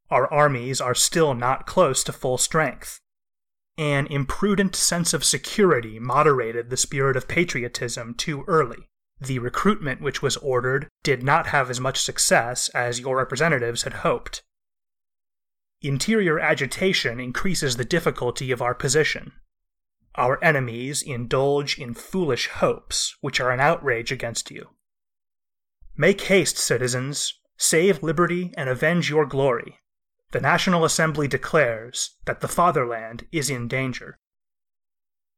Our 0.09 0.25
armies 0.33 0.81
are 0.81 0.95
still 0.95 1.35
not 1.35 1.67
close 1.67 2.03
to 2.05 2.11
full 2.11 2.39
strength. 2.39 2.99
An 3.77 4.07
imprudent 4.07 4.75
sense 4.75 5.13
of 5.13 5.23
security 5.23 5.99
moderated 5.99 6.71
the 6.71 6.77
spirit 6.77 7.15
of 7.15 7.27
patriotism 7.27 8.15
too 8.15 8.43
early. 8.47 8.88
The 9.21 9.39
recruitment 9.39 10.01
which 10.01 10.21
was 10.21 10.37
ordered 10.37 10.87
did 11.03 11.23
not 11.23 11.47
have 11.47 11.69
as 11.69 11.79
much 11.79 12.01
success 12.01 12.69
as 12.69 12.99
your 12.99 13.17
representatives 13.17 13.83
had 13.83 13.93
hoped. 13.93 14.43
Interior 15.81 16.39
agitation 16.39 17.19
increases 17.19 17.77
the 17.77 17.85
difficulty 17.85 18.51
of 18.51 18.61
our 18.61 18.73
position. 18.73 19.33
Our 20.15 20.43
enemies 20.43 21.01
indulge 21.01 21.77
in 21.77 21.93
foolish 21.93 22.47
hopes, 22.47 23.15
which 23.21 23.39
are 23.39 23.51
an 23.51 23.59
outrage 23.59 24.11
against 24.11 24.51
you. 24.51 24.69
Make 25.95 26.21
haste, 26.21 26.57
citizens, 26.57 27.33
save 27.57 28.01
liberty 28.01 28.53
and 28.57 28.69
avenge 28.69 29.09
your 29.09 29.25
glory. 29.25 29.79
The 30.31 30.41
National 30.41 30.85
Assembly 30.85 31.27
declares 31.27 32.17
that 32.25 32.41
the 32.41 32.47
fatherland 32.47 33.27
is 33.31 33.49
in 33.49 33.67
danger. 33.67 34.17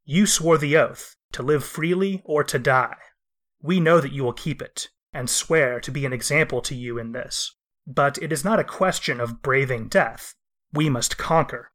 You 0.04 0.26
swore 0.26 0.58
the 0.58 0.76
oath 0.76 1.16
to 1.32 1.42
live 1.42 1.64
freely 1.64 2.22
or 2.24 2.44
to 2.44 2.58
die. 2.58 2.96
We 3.62 3.78
know 3.78 4.00
that 4.00 4.12
you 4.12 4.24
will 4.24 4.32
keep 4.32 4.60
it, 4.60 4.88
and 5.12 5.30
swear 5.30 5.80
to 5.80 5.90
be 5.90 6.04
an 6.04 6.12
example 6.12 6.60
to 6.62 6.74
you 6.74 6.98
in 6.98 7.12
this. 7.12 7.54
But 7.86 8.18
it 8.18 8.32
is 8.32 8.44
not 8.44 8.58
a 8.58 8.64
question 8.64 9.20
of 9.20 9.40
braving 9.40 9.88
death. 9.88 10.34
We 10.72 10.90
must 10.90 11.16
conquer. 11.16 11.70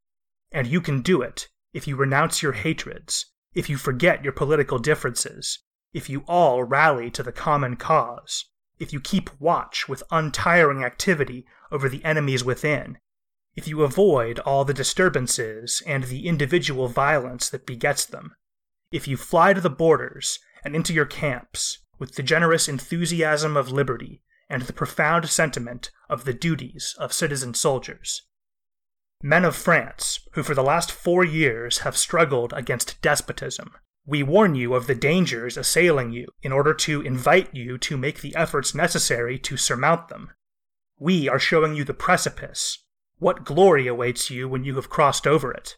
And 0.51 0.67
you 0.67 0.81
can 0.81 1.01
do 1.01 1.21
it 1.21 1.47
if 1.73 1.87
you 1.87 1.95
renounce 1.95 2.41
your 2.41 2.53
hatreds, 2.53 3.25
if 3.53 3.69
you 3.69 3.77
forget 3.77 4.23
your 4.23 4.33
political 4.33 4.79
differences, 4.79 5.59
if 5.93 6.09
you 6.09 6.23
all 6.27 6.63
rally 6.63 7.09
to 7.11 7.23
the 7.23 7.31
common 7.31 7.75
cause, 7.75 8.45
if 8.79 8.93
you 8.93 8.99
keep 8.99 9.29
watch 9.39 9.87
with 9.87 10.03
untiring 10.11 10.83
activity 10.83 11.45
over 11.71 11.89
the 11.89 12.03
enemies 12.03 12.43
within, 12.43 12.97
if 13.55 13.67
you 13.67 13.83
avoid 13.83 14.39
all 14.39 14.63
the 14.63 14.73
disturbances 14.73 15.81
and 15.87 16.05
the 16.05 16.27
individual 16.27 16.87
violence 16.87 17.49
that 17.49 17.65
begets 17.65 18.05
them, 18.05 18.35
if 18.91 19.07
you 19.07 19.17
fly 19.17 19.53
to 19.53 19.61
the 19.61 19.69
borders 19.69 20.39
and 20.67 20.75
into 20.75 20.93
your 20.93 21.05
camps 21.05 21.79
with 21.97 22.15
the 22.15 22.21
generous 22.21 22.67
enthusiasm 22.67 23.55
of 23.55 23.71
liberty 23.71 24.21
and 24.49 24.63
the 24.63 24.73
profound 24.73 25.29
sentiment 25.29 25.91
of 26.09 26.25
the 26.25 26.33
duties 26.33 26.93
of 26.99 27.13
citizen 27.13 27.53
soldiers. 27.53 28.23
Men 29.23 29.45
of 29.45 29.55
France, 29.55 30.19
who 30.33 30.43
for 30.43 30.53
the 30.53 30.61
last 30.61 30.91
four 30.91 31.23
years 31.23 31.79
have 31.79 31.95
struggled 31.95 32.51
against 32.51 33.01
despotism, 33.01 33.71
we 34.05 34.23
warn 34.23 34.55
you 34.55 34.73
of 34.73 34.87
the 34.87 34.93
dangers 34.93 35.55
assailing 35.55 36.11
you 36.11 36.27
in 36.43 36.51
order 36.51 36.73
to 36.73 36.99
invite 37.01 37.55
you 37.55 37.77
to 37.77 37.95
make 37.95 38.19
the 38.19 38.35
efforts 38.35 38.75
necessary 38.75 39.39
to 39.39 39.55
surmount 39.55 40.09
them. 40.09 40.31
We 40.99 41.29
are 41.29 41.39
showing 41.39 41.75
you 41.75 41.85
the 41.85 41.93
precipice. 41.93 42.83
What 43.19 43.45
glory 43.45 43.87
awaits 43.87 44.29
you 44.29 44.49
when 44.49 44.65
you 44.65 44.75
have 44.75 44.89
crossed 44.89 45.25
over 45.25 45.49
it? 45.49 45.77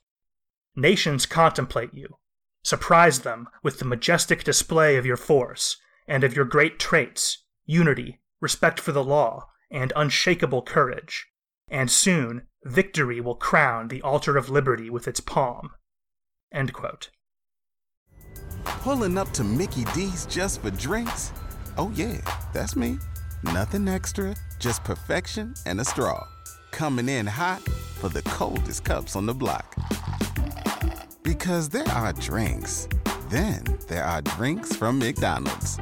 Nations 0.75 1.27
contemplate 1.27 1.93
you. 1.93 2.17
Surprise 2.63 3.19
them 3.19 3.47
with 3.63 3.79
the 3.79 3.85
majestic 3.85 4.43
display 4.43 4.97
of 4.97 5.05
your 5.05 5.17
force 5.17 5.77
and 6.07 6.23
of 6.23 6.35
your 6.35 6.45
great 6.45 6.79
traits 6.79 7.43
unity, 7.65 8.19
respect 8.41 8.79
for 8.79 8.91
the 8.91 9.03
law, 9.03 9.47
and 9.69 9.93
unshakable 9.95 10.63
courage. 10.63 11.27
And 11.69 11.91
soon, 11.91 12.47
victory 12.63 13.21
will 13.21 13.35
crown 13.35 13.87
the 13.87 14.01
altar 14.01 14.37
of 14.37 14.49
liberty 14.49 14.89
with 14.89 15.07
its 15.07 15.19
palm. 15.19 15.69
Pulling 18.63 19.17
up 19.17 19.31
to 19.33 19.43
Mickey 19.43 19.85
D's 19.93 20.25
just 20.25 20.61
for 20.61 20.71
drinks? 20.71 21.31
Oh, 21.77 21.91
yeah, 21.95 22.19
that's 22.53 22.75
me. 22.75 22.97
Nothing 23.43 23.87
extra, 23.87 24.35
just 24.57 24.83
perfection 24.83 25.53
and 25.65 25.79
a 25.79 25.85
straw. 25.85 26.27
Coming 26.71 27.07
in 27.07 27.27
hot 27.27 27.61
for 27.61 28.09
the 28.09 28.23
coldest 28.23 28.83
cups 28.83 29.15
on 29.15 29.25
the 29.25 29.33
block. 29.33 29.75
Because 31.23 31.69
there 31.69 31.87
are 31.89 32.13
drinks, 32.13 32.87
then 33.29 33.63
there 33.87 34.03
are 34.03 34.21
drinks 34.21 34.75
from 34.75 34.99
McDonald's. 34.99 35.77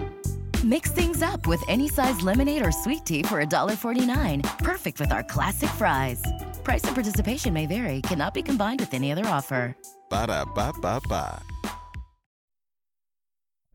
Mix 0.64 0.92
things 0.92 1.22
up 1.22 1.46
with 1.46 1.64
any 1.68 1.88
size 1.88 2.22
lemonade 2.22 2.66
or 2.66 2.72
sweet 2.72 3.06
tea 3.06 3.22
for 3.24 3.44
$1.49. 3.44 4.58
Perfect 4.60 5.00
with 5.00 5.12
our 5.12 5.24
classic 5.24 5.70
fries. 5.70 6.24
Price 6.64 6.84
and 6.86 6.96
participation 6.96 7.54
may 7.54 7.68
vary, 7.68 8.02
cannot 8.02 8.34
be 8.34 8.42
combined 8.42 8.80
with 8.80 8.94
any 8.94 9.12
other 9.12 9.26
offer. 9.28 9.76
Ba 10.10 10.28
da 10.28 10.46
ba 10.46 10.74
ba 10.82 11.00
ba. 11.08 11.42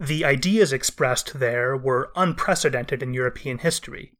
The 0.01 0.25
ideas 0.25 0.73
expressed 0.73 1.39
there 1.39 1.77
were 1.77 2.11
unprecedented 2.17 3.05
in 3.05 3.15
European 3.15 3.59
history. 3.59 4.13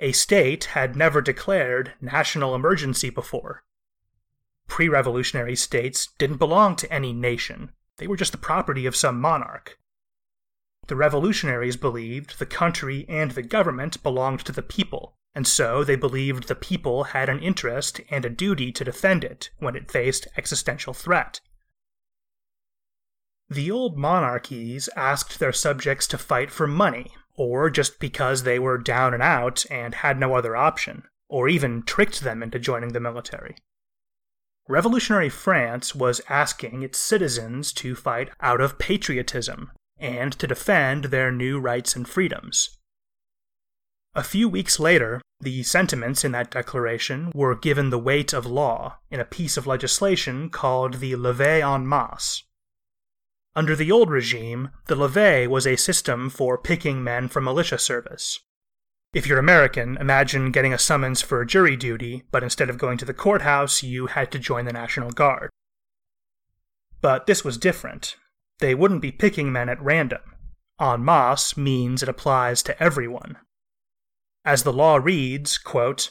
A 0.00 0.12
state 0.12 0.64
had 0.72 0.96
never 0.96 1.20
declared 1.20 1.92
national 2.00 2.54
emergency 2.54 3.10
before. 3.10 3.62
Pre 4.68 4.88
revolutionary 4.88 5.56
states 5.56 6.08
didn't 6.18 6.36
belong 6.36 6.76
to 6.76 6.92
any 6.92 7.12
nation, 7.12 7.72
they 7.96 8.06
were 8.06 8.16
just 8.16 8.32
the 8.32 8.38
property 8.38 8.86
of 8.86 8.96
some 8.96 9.20
monarch. 9.20 9.78
The 10.86 10.96
revolutionaries 10.96 11.76
believed 11.76 12.38
the 12.38 12.46
country 12.46 13.04
and 13.08 13.32
the 13.32 13.42
government 13.42 14.02
belonged 14.02 14.40
to 14.46 14.52
the 14.52 14.62
people, 14.62 15.16
and 15.34 15.46
so 15.46 15.84
they 15.84 15.96
believed 15.96 16.48
the 16.48 16.54
people 16.54 17.04
had 17.04 17.28
an 17.28 17.40
interest 17.40 18.00
and 18.08 18.24
a 18.24 18.30
duty 18.30 18.72
to 18.72 18.84
defend 18.84 19.24
it 19.24 19.50
when 19.58 19.76
it 19.76 19.90
faced 19.90 20.28
existential 20.36 20.94
threat. 20.94 21.40
The 23.50 23.70
old 23.70 23.98
monarchies 23.98 24.88
asked 24.96 25.38
their 25.38 25.52
subjects 25.52 26.06
to 26.08 26.18
fight 26.18 26.50
for 26.50 26.66
money, 26.66 27.14
or 27.34 27.70
just 27.70 27.98
because 27.98 28.42
they 28.42 28.58
were 28.58 28.78
down 28.78 29.14
and 29.14 29.22
out 29.22 29.64
and 29.70 29.94
had 29.94 30.18
no 30.18 30.34
other 30.34 30.54
option, 30.56 31.04
or 31.28 31.48
even 31.48 31.82
tricked 31.82 32.20
them 32.20 32.42
into 32.42 32.58
joining 32.58 32.92
the 32.92 33.00
military. 33.00 33.56
Revolutionary 34.68 35.28
France 35.28 35.94
was 35.94 36.20
asking 36.28 36.82
its 36.82 36.98
citizens 36.98 37.72
to 37.72 37.96
fight 37.96 38.30
out 38.40 38.60
of 38.60 38.78
patriotism 38.78 39.72
and 39.98 40.32
to 40.38 40.46
defend 40.46 41.06
their 41.06 41.32
new 41.32 41.58
rights 41.58 41.96
and 41.96 42.08
freedoms. 42.08 42.78
A 44.14 44.22
few 44.22 44.48
weeks 44.48 44.78
later, 44.78 45.20
the 45.40 45.62
sentiments 45.62 46.24
in 46.24 46.32
that 46.32 46.50
declaration 46.50 47.32
were 47.34 47.54
given 47.54 47.90
the 47.90 47.98
weight 47.98 48.32
of 48.32 48.46
law 48.46 48.98
in 49.10 49.20
a 49.20 49.24
piece 49.24 49.56
of 49.56 49.66
legislation 49.66 50.50
called 50.50 50.94
the 50.94 51.12
Levée 51.12 51.62
en 51.62 51.88
Masse, 51.88 52.44
under 53.58 53.74
the 53.74 53.90
old 53.90 54.08
regime, 54.08 54.70
the 54.86 54.94
levee 54.94 55.48
was 55.48 55.66
a 55.66 55.74
system 55.74 56.30
for 56.30 56.56
picking 56.56 57.02
men 57.02 57.26
for 57.26 57.40
militia 57.40 57.76
service. 57.76 58.38
If 59.14 59.26
you're 59.26 59.38
American, 59.38 59.96
imagine 59.96 60.52
getting 60.52 60.74
a 60.74 60.78
summons 60.78 61.22
for 61.22 61.42
jury 61.44 61.76
duty, 61.76 62.24
but 62.30 62.42
instead 62.42 62.68
of 62.68 62.76
going 62.76 62.98
to 62.98 63.06
the 63.06 63.14
courthouse, 63.14 63.82
you 63.82 64.08
had 64.08 64.30
to 64.32 64.38
join 64.38 64.66
the 64.66 64.72
National 64.72 65.10
Guard. 65.10 65.50
But 67.00 67.26
this 67.26 67.42
was 67.42 67.56
different. 67.56 68.16
They 68.58 68.74
wouldn't 68.74 69.00
be 69.00 69.12
picking 69.12 69.50
men 69.50 69.70
at 69.70 69.80
random. 69.80 70.20
En 70.78 71.04
masse 71.04 71.56
means 71.56 72.02
it 72.02 72.08
applies 72.08 72.62
to 72.64 72.82
everyone. 72.82 73.38
As 74.44 74.62
the 74.62 74.72
law 74.72 74.96
reads, 74.96 75.56
quote, 75.56 76.10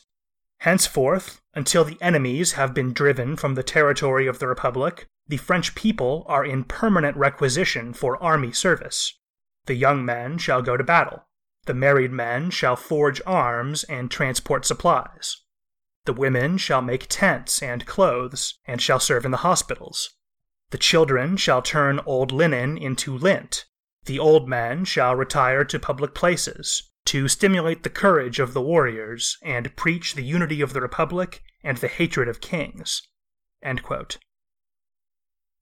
Henceforth, 0.61 1.39
until 1.53 1.83
the 1.83 2.01
enemies 2.01 2.53
have 2.53 2.73
been 2.73 2.93
driven 2.93 3.35
from 3.35 3.53
the 3.53 3.63
territory 3.63 4.25
of 4.25 4.39
the 4.39 4.47
Republic, 4.47 5.05
the 5.27 5.37
French 5.37 5.75
people 5.75 6.25
are 6.27 6.43
in 6.43 6.63
permanent 6.63 7.15
requisition 7.15 7.93
for 7.93 8.21
army 8.23 8.51
service. 8.51 9.13
The 9.67 9.75
young 9.75 10.03
men 10.03 10.39
shall 10.39 10.63
go 10.63 10.77
to 10.77 10.83
battle. 10.83 11.26
The 11.67 11.73
married 11.73 12.13
men 12.13 12.49
shall 12.49 12.77
forge 12.77 13.21
arms 13.25 13.83
and 13.83 14.09
transport 14.09 14.65
supplies. 14.65 15.43
The 16.05 16.13
women 16.13 16.57
shall 16.57 16.81
make 16.81 17.07
tents 17.09 17.61
and 17.61 17.85
clothes, 17.85 18.57
and 18.65 18.81
shall 18.81 19.01
serve 19.01 19.25
in 19.25 19.31
the 19.31 19.43
hospitals. 19.45 20.09
The 20.69 20.77
children 20.77 21.35
shall 21.35 21.61
turn 21.61 21.99
old 22.05 22.31
linen 22.31 22.77
into 22.77 23.17
lint. 23.17 23.65
The 24.05 24.17
old 24.17 24.47
men 24.47 24.85
shall 24.85 25.17
retire 25.17 25.65
to 25.65 25.77
public 25.77 26.13
places, 26.15 26.89
to 27.07 27.27
stimulate 27.27 27.83
the 27.83 27.89
courage 27.89 28.39
of 28.39 28.53
the 28.53 28.61
warriors, 28.61 29.37
and 29.43 29.75
preach 29.75 30.15
the 30.15 30.23
unity 30.23 30.61
of 30.61 30.71
the 30.71 30.79
republic 30.79 31.43
and 31.65 31.77
the 31.79 31.89
hatred 31.89 32.29
of 32.29 32.39
kings. 32.39 33.01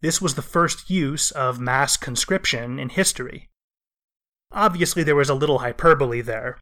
This 0.01 0.21
was 0.21 0.35
the 0.35 0.43
first 0.43 0.87
use 0.87 1.31
of 1.31 1.59
mass 1.59 1.97
conscription 1.97 2.77
in 2.77 2.89
history. 2.89 3.49
Obviously, 4.51 5.03
there 5.03 5.15
was 5.15 5.29
a 5.29 5.35
little 5.35 5.59
hyperbole 5.59 6.21
there. 6.21 6.57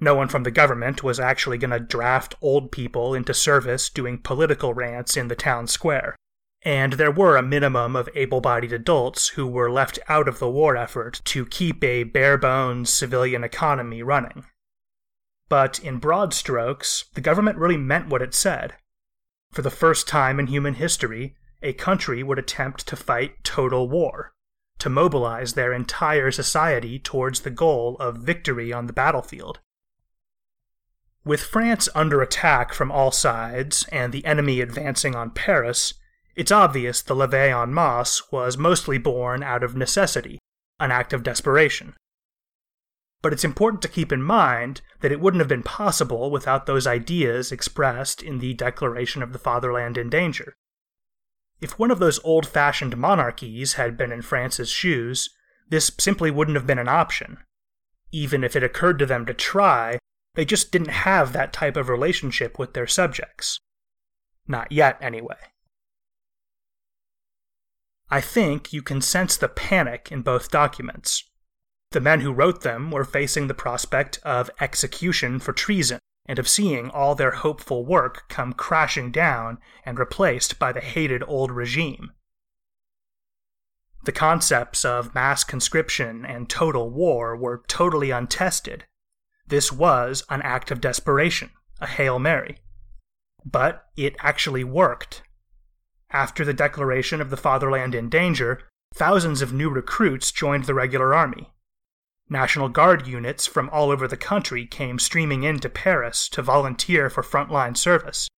No 0.00 0.14
one 0.14 0.28
from 0.28 0.42
the 0.42 0.50
government 0.50 1.02
was 1.02 1.20
actually 1.20 1.58
going 1.58 1.70
to 1.70 1.78
draft 1.78 2.34
old 2.42 2.72
people 2.72 3.14
into 3.14 3.32
service 3.32 3.88
doing 3.88 4.18
political 4.18 4.74
rants 4.74 5.16
in 5.16 5.28
the 5.28 5.36
town 5.36 5.66
square. 5.66 6.16
And 6.62 6.94
there 6.94 7.10
were 7.10 7.36
a 7.36 7.42
minimum 7.42 7.94
of 7.94 8.08
able 8.14 8.40
bodied 8.40 8.72
adults 8.72 9.28
who 9.28 9.46
were 9.46 9.70
left 9.70 9.98
out 10.08 10.28
of 10.28 10.38
the 10.38 10.50
war 10.50 10.76
effort 10.76 11.20
to 11.26 11.46
keep 11.46 11.84
a 11.84 12.04
bare 12.04 12.38
bones 12.38 12.92
civilian 12.92 13.44
economy 13.44 14.02
running. 14.02 14.46
But 15.48 15.78
in 15.78 15.98
broad 15.98 16.32
strokes, 16.32 17.04
the 17.14 17.20
government 17.20 17.58
really 17.58 17.76
meant 17.76 18.08
what 18.08 18.22
it 18.22 18.34
said. 18.34 18.74
For 19.52 19.62
the 19.62 19.70
first 19.70 20.08
time 20.08 20.40
in 20.40 20.48
human 20.48 20.74
history, 20.74 21.36
a 21.62 21.72
country 21.72 22.22
would 22.22 22.38
attempt 22.38 22.86
to 22.88 22.96
fight 22.96 23.44
total 23.44 23.88
war, 23.88 24.33
to 24.84 24.90
mobilize 24.90 25.54
their 25.54 25.72
entire 25.72 26.30
society 26.30 26.98
towards 26.98 27.40
the 27.40 27.50
goal 27.50 27.96
of 28.00 28.18
victory 28.18 28.70
on 28.70 28.86
the 28.86 28.92
battlefield. 28.92 29.58
With 31.24 31.42
France 31.42 31.88
under 31.94 32.20
attack 32.20 32.74
from 32.74 32.92
all 32.92 33.10
sides 33.10 33.86
and 33.90 34.12
the 34.12 34.26
enemy 34.26 34.60
advancing 34.60 35.14
on 35.14 35.30
Paris, 35.30 35.94
it's 36.36 36.52
obvious 36.52 37.00
the 37.00 37.14
levée 37.14 37.50
en 37.50 37.72
masse 37.72 38.30
was 38.30 38.58
mostly 38.58 38.98
born 38.98 39.42
out 39.42 39.64
of 39.64 39.74
necessity, 39.74 40.38
an 40.78 40.90
act 40.90 41.14
of 41.14 41.22
desperation. 41.22 41.94
But 43.22 43.32
it's 43.32 43.42
important 43.42 43.80
to 43.80 43.88
keep 43.88 44.12
in 44.12 44.22
mind 44.22 44.82
that 45.00 45.12
it 45.12 45.18
wouldn't 45.18 45.40
have 45.40 45.48
been 45.48 45.62
possible 45.62 46.30
without 46.30 46.66
those 46.66 46.86
ideas 46.86 47.50
expressed 47.50 48.22
in 48.22 48.38
the 48.38 48.52
Declaration 48.52 49.22
of 49.22 49.32
the 49.32 49.38
Fatherland 49.38 49.96
in 49.96 50.10
Danger. 50.10 50.52
If 51.64 51.78
one 51.78 51.90
of 51.90 51.98
those 51.98 52.20
old 52.24 52.46
fashioned 52.46 52.94
monarchies 52.98 53.72
had 53.72 53.96
been 53.96 54.12
in 54.12 54.20
France's 54.20 54.68
shoes, 54.68 55.30
this 55.70 55.90
simply 55.98 56.30
wouldn't 56.30 56.58
have 56.58 56.66
been 56.66 56.78
an 56.78 56.90
option. 56.90 57.38
Even 58.12 58.44
if 58.44 58.54
it 58.54 58.62
occurred 58.62 58.98
to 58.98 59.06
them 59.06 59.24
to 59.24 59.32
try, 59.32 59.98
they 60.34 60.44
just 60.44 60.70
didn't 60.70 60.90
have 60.90 61.32
that 61.32 61.54
type 61.54 61.78
of 61.78 61.88
relationship 61.88 62.58
with 62.58 62.74
their 62.74 62.86
subjects. 62.86 63.60
Not 64.46 64.72
yet, 64.72 64.98
anyway. 65.00 65.38
I 68.10 68.20
think 68.20 68.74
you 68.74 68.82
can 68.82 69.00
sense 69.00 69.38
the 69.38 69.48
panic 69.48 70.12
in 70.12 70.20
both 70.20 70.50
documents. 70.50 71.24
The 71.92 72.00
men 72.02 72.20
who 72.20 72.34
wrote 72.34 72.60
them 72.60 72.90
were 72.90 73.06
facing 73.06 73.46
the 73.46 73.54
prospect 73.54 74.18
of 74.22 74.50
execution 74.60 75.38
for 75.38 75.54
treason, 75.54 76.00
and 76.26 76.38
of 76.38 76.48
seeing 76.48 76.90
all 76.90 77.14
their 77.14 77.32
hopeful 77.32 77.84
work 77.84 78.28
come 78.28 78.52
crashing 78.52 79.10
down 79.10 79.58
and 79.84 79.98
replaced 79.98 80.58
by 80.58 80.72
the 80.72 80.80
hated 80.80 81.22
old 81.26 81.50
regime. 81.50 82.12
The 84.04 84.12
concepts 84.12 84.84
of 84.84 85.14
mass 85.14 85.44
conscription 85.44 86.26
and 86.26 86.48
total 86.48 86.90
war 86.90 87.36
were 87.36 87.62
totally 87.68 88.10
untested. 88.10 88.84
This 89.46 89.72
was 89.72 90.24
an 90.28 90.42
act 90.42 90.70
of 90.70 90.80
desperation, 90.80 91.50
a 91.80 91.86
Hail 91.86 92.18
Mary. 92.18 92.58
But 93.44 93.86
it 93.96 94.16
actually 94.20 94.64
worked. 94.64 95.22
After 96.10 96.44
the 96.44 96.54
declaration 96.54 97.20
of 97.20 97.30
the 97.30 97.36
fatherland 97.36 97.94
in 97.94 98.08
danger, 98.08 98.62
thousands 98.94 99.42
of 99.42 99.52
new 99.52 99.70
recruits 99.70 100.32
joined 100.32 100.64
the 100.64 100.74
regular 100.74 101.14
army. 101.14 101.53
National 102.28 102.68
Guard 102.68 103.06
units 103.06 103.46
from 103.46 103.68
all 103.70 103.90
over 103.90 104.08
the 104.08 104.16
country 104.16 104.66
came 104.66 104.98
streaming 104.98 105.42
into 105.42 105.68
Paris 105.68 106.28
to 106.30 106.42
volunteer 106.42 107.10
for 107.10 107.22
frontline 107.22 107.76
service. 107.76 108.28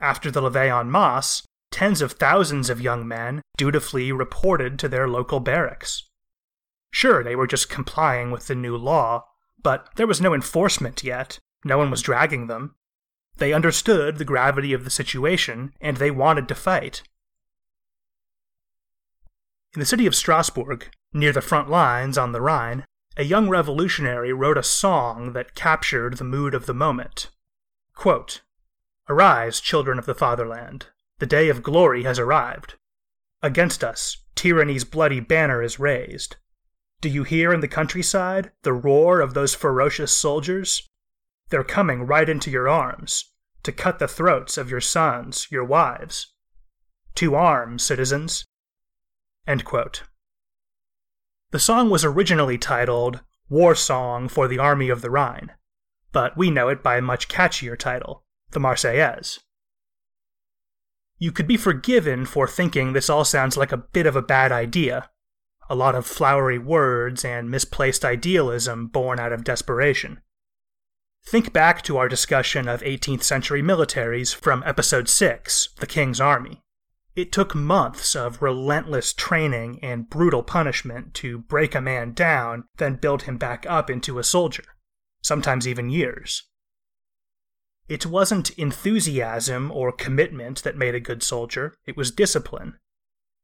After 0.00 0.30
the 0.30 0.40
levee 0.40 0.70
en 0.70 0.90
masse, 0.90 1.42
tens 1.70 2.00
of 2.00 2.12
thousands 2.12 2.70
of 2.70 2.80
young 2.80 3.06
men 3.06 3.42
dutifully 3.56 4.12
reported 4.12 4.78
to 4.78 4.88
their 4.88 5.08
local 5.08 5.40
barracks. 5.40 6.08
Sure, 6.90 7.24
they 7.24 7.34
were 7.34 7.46
just 7.46 7.68
complying 7.68 8.30
with 8.30 8.46
the 8.46 8.54
new 8.54 8.76
law, 8.76 9.24
but 9.62 9.88
there 9.96 10.06
was 10.06 10.20
no 10.20 10.32
enforcement 10.32 11.02
yet. 11.02 11.38
No 11.64 11.78
one 11.78 11.90
was 11.90 12.02
dragging 12.02 12.46
them. 12.46 12.76
They 13.38 13.52
understood 13.52 14.16
the 14.16 14.24
gravity 14.24 14.72
of 14.72 14.84
the 14.84 14.90
situation, 14.90 15.72
and 15.80 15.96
they 15.96 16.10
wanted 16.10 16.48
to 16.48 16.54
fight. 16.54 17.02
In 19.74 19.80
the 19.80 19.86
city 19.86 20.06
of 20.06 20.14
Strasbourg, 20.14 20.88
near 21.12 21.32
the 21.32 21.40
front 21.40 21.70
lines 21.70 22.18
on 22.18 22.32
the 22.32 22.40
Rhine, 22.40 22.84
a 23.16 23.24
young 23.24 23.48
revolutionary 23.48 24.32
wrote 24.32 24.58
a 24.58 24.62
song 24.62 25.32
that 25.32 25.54
captured 25.54 26.18
the 26.18 26.24
mood 26.24 26.54
of 26.54 26.66
the 26.66 26.74
moment. 26.74 27.30
Quote, 27.94 28.42
Arise, 29.08 29.60
children 29.60 29.98
of 29.98 30.06
the 30.06 30.14
fatherland. 30.14 30.88
The 31.18 31.26
day 31.26 31.48
of 31.48 31.62
glory 31.62 32.02
has 32.02 32.18
arrived. 32.18 32.74
Against 33.42 33.82
us, 33.82 34.18
tyranny's 34.34 34.84
bloody 34.84 35.20
banner 35.20 35.62
is 35.62 35.78
raised. 35.78 36.36
Do 37.00 37.08
you 37.08 37.24
hear 37.24 37.52
in 37.52 37.60
the 37.60 37.68
countryside 37.68 38.50
the 38.62 38.72
roar 38.72 39.20
of 39.20 39.34
those 39.34 39.54
ferocious 39.54 40.12
soldiers? 40.12 40.88
They're 41.48 41.64
coming 41.64 42.06
right 42.06 42.28
into 42.28 42.50
your 42.50 42.68
arms 42.68 43.32
to 43.62 43.72
cut 43.72 43.98
the 43.98 44.08
throats 44.08 44.58
of 44.58 44.70
your 44.70 44.80
sons, 44.80 45.48
your 45.50 45.64
wives. 45.64 46.34
To 47.16 47.34
arms, 47.34 47.82
citizens. 47.82 48.44
The 51.52 51.60
song 51.60 51.90
was 51.90 52.04
originally 52.04 52.58
titled 52.58 53.20
War 53.48 53.74
Song 53.74 54.28
for 54.28 54.48
the 54.48 54.58
Army 54.58 54.88
of 54.88 55.00
the 55.00 55.10
Rhine, 55.10 55.52
but 56.10 56.36
we 56.36 56.50
know 56.50 56.68
it 56.68 56.82
by 56.82 56.96
a 56.96 57.02
much 57.02 57.28
catchier 57.28 57.78
title, 57.78 58.24
the 58.50 58.58
Marseillaise. 58.58 59.38
You 61.18 61.30
could 61.30 61.46
be 61.46 61.56
forgiven 61.56 62.26
for 62.26 62.48
thinking 62.48 62.92
this 62.92 63.08
all 63.08 63.24
sounds 63.24 63.56
like 63.56 63.72
a 63.72 63.76
bit 63.76 64.06
of 64.06 64.16
a 64.16 64.22
bad 64.22 64.50
idea, 64.50 65.08
a 65.70 65.74
lot 65.74 65.94
of 65.94 66.04
flowery 66.04 66.58
words 66.58 67.24
and 67.24 67.50
misplaced 67.50 68.04
idealism 68.04 68.88
born 68.88 69.20
out 69.20 69.32
of 69.32 69.44
desperation. 69.44 70.20
Think 71.24 71.52
back 71.52 71.82
to 71.82 71.96
our 71.96 72.08
discussion 72.08 72.68
of 72.68 72.82
18th 72.82 73.22
century 73.22 73.62
militaries 73.62 74.34
from 74.34 74.62
episode 74.66 75.08
6, 75.08 75.70
The 75.78 75.86
King's 75.86 76.20
Army. 76.20 76.62
It 77.16 77.32
took 77.32 77.54
months 77.54 78.14
of 78.14 78.42
relentless 78.42 79.14
training 79.14 79.80
and 79.82 80.08
brutal 80.08 80.42
punishment 80.42 81.14
to 81.14 81.38
break 81.38 81.74
a 81.74 81.80
man 81.80 82.12
down, 82.12 82.64
then 82.76 82.96
build 82.96 83.22
him 83.22 83.38
back 83.38 83.64
up 83.66 83.88
into 83.88 84.18
a 84.18 84.24
soldier, 84.24 84.64
sometimes 85.22 85.66
even 85.66 85.88
years. 85.88 86.42
It 87.88 88.04
wasn't 88.04 88.50
enthusiasm 88.58 89.70
or 89.70 89.92
commitment 89.92 90.62
that 90.62 90.76
made 90.76 90.94
a 90.94 91.00
good 91.00 91.22
soldier, 91.22 91.74
it 91.86 91.96
was 91.96 92.10
discipline. 92.10 92.78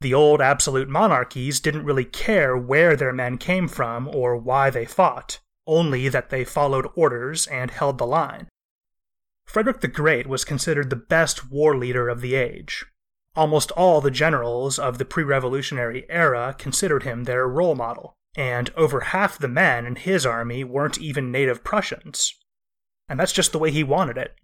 The 0.03 0.13
old 0.13 0.43
absolute 0.43 0.91
monarchies 0.91 1.59
didn't 1.59 1.87
really 1.87 2.05
care 2.05 2.55
where 2.57 2.95
their 2.95 3.13
men 3.13 3.39
came 3.39 3.69
from 3.69 4.07
or 4.07 4.37
why 4.37 4.69
they 4.69 4.85
fought, 4.85 5.39
only 5.67 6.11
that 6.11 6.29
they 6.29 6.45
followed 6.45 6.89
orders 6.95 7.47
and 7.47 7.71
held 7.71 7.97
the 7.97 8.07
line. 8.07 8.49
Frederick 9.47 9.81
the 9.81 9.89
Great 9.89 10.27
was 10.27 10.45
considered 10.45 10.91
the 10.91 10.97
best 10.97 11.51
war 11.51 11.75
leader 11.75 12.11
of 12.11 12.21
the 12.21 12.35
age. 12.35 12.85
Almost 13.35 13.71
all 13.73 14.01
the 14.01 14.11
generals 14.11 14.79
of 14.79 14.99
the 14.99 15.05
pre 15.05 15.25
revolutionary 15.25 16.05
era 16.11 16.55
considered 16.59 17.03
him 17.03 17.25
their 17.25 17.49
role 17.49 17.75
model, 17.75 18.17
and 18.37 18.71
over 18.77 19.01
half 19.01 19.39
the 19.39 19.49
men 19.49 19.87
in 19.87 19.97
his 19.97 20.27
army 20.27 20.65
weren't 20.65 20.99
even 20.99 21.33
native 21.33 21.65
Prussians, 21.65 22.35
and 23.09 23.19
that's 23.19 23.33
just 23.33 23.53
the 23.53 23.59
way 23.59 23.71
he 23.71 23.83
wanted 23.83 24.19
it. 24.19 24.35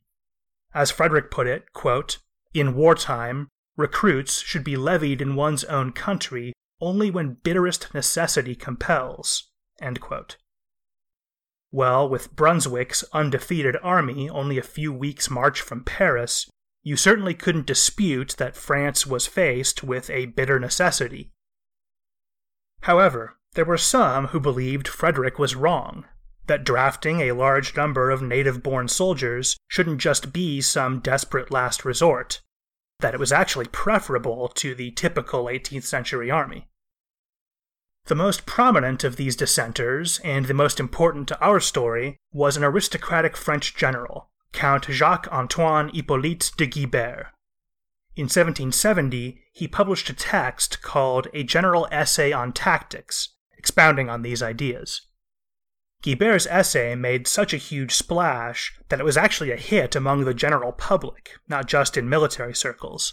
As 0.74 0.90
Frederick 0.90 1.30
put 1.30 1.46
it, 1.46 1.72
quote, 1.72 2.18
in 2.54 2.74
wartime, 2.74 3.48
recruits 3.76 4.40
should 4.40 4.64
be 4.64 4.76
levied 4.76 5.20
in 5.20 5.36
one's 5.36 5.64
own 5.64 5.92
country 5.92 6.52
only 6.80 7.10
when 7.10 7.34
bitterest 7.42 7.92
necessity 7.94 8.54
compels. 8.54 9.50
Well, 11.70 12.08
with 12.08 12.34
Brunswick's 12.34 13.04
undefeated 13.12 13.76
army 13.82 14.30
only 14.30 14.58
a 14.58 14.62
few 14.62 14.92
weeks' 14.92 15.28
march 15.28 15.60
from 15.60 15.84
Paris, 15.84 16.48
you 16.82 16.96
certainly 16.96 17.34
couldn't 17.34 17.66
dispute 17.66 18.36
that 18.38 18.56
France 18.56 19.06
was 19.06 19.26
faced 19.26 19.82
with 19.82 20.08
a 20.10 20.26
bitter 20.26 20.58
necessity. 20.58 21.30
However, 22.82 23.38
there 23.54 23.64
were 23.64 23.78
some 23.78 24.28
who 24.28 24.40
believed 24.40 24.86
Frederick 24.86 25.38
was 25.38 25.56
wrong, 25.56 26.04
that 26.46 26.64
drafting 26.64 27.20
a 27.20 27.32
large 27.32 27.76
number 27.76 28.10
of 28.10 28.22
native 28.22 28.62
born 28.62 28.88
soldiers 28.88 29.56
shouldn't 29.68 30.00
just 30.00 30.32
be 30.32 30.60
some 30.60 31.00
desperate 31.00 31.50
last 31.50 31.84
resort, 31.84 32.40
that 33.00 33.14
it 33.14 33.20
was 33.20 33.32
actually 33.32 33.66
preferable 33.66 34.48
to 34.48 34.74
the 34.74 34.90
typical 34.92 35.44
18th 35.44 35.84
century 35.84 36.30
army. 36.30 36.68
The 38.06 38.14
most 38.14 38.46
prominent 38.46 39.04
of 39.04 39.16
these 39.16 39.36
dissenters, 39.36 40.18
and 40.24 40.46
the 40.46 40.54
most 40.54 40.80
important 40.80 41.28
to 41.28 41.40
our 41.40 41.60
story, 41.60 42.16
was 42.32 42.56
an 42.56 42.64
aristocratic 42.64 43.36
French 43.36 43.76
general, 43.76 44.30
Count 44.52 44.86
Jacques 44.90 45.28
Antoine 45.30 45.90
Hippolyte 45.90 46.52
de 46.56 46.66
Guibert. 46.66 47.28
In 48.16 48.24
1770, 48.24 49.42
he 49.52 49.68
published 49.68 50.10
a 50.10 50.12
text 50.12 50.82
called 50.82 51.28
A 51.32 51.44
General 51.44 51.86
Essay 51.92 52.32
on 52.32 52.52
Tactics, 52.52 53.30
expounding 53.56 54.10
on 54.10 54.22
these 54.22 54.42
ideas. 54.42 55.02
Guibert's 56.02 56.46
essay 56.46 56.94
made 56.94 57.26
such 57.26 57.52
a 57.52 57.58
huge 57.58 57.92
splash 57.92 58.78
that 58.88 59.00
it 59.00 59.04
was 59.04 59.16
actually 59.16 59.50
a 59.50 59.56
hit 59.56 59.96
among 59.96 60.24
the 60.24 60.34
general 60.34 60.72
public, 60.72 61.32
not 61.48 61.66
just 61.66 61.96
in 61.96 62.08
military 62.08 62.54
circles. 62.54 63.12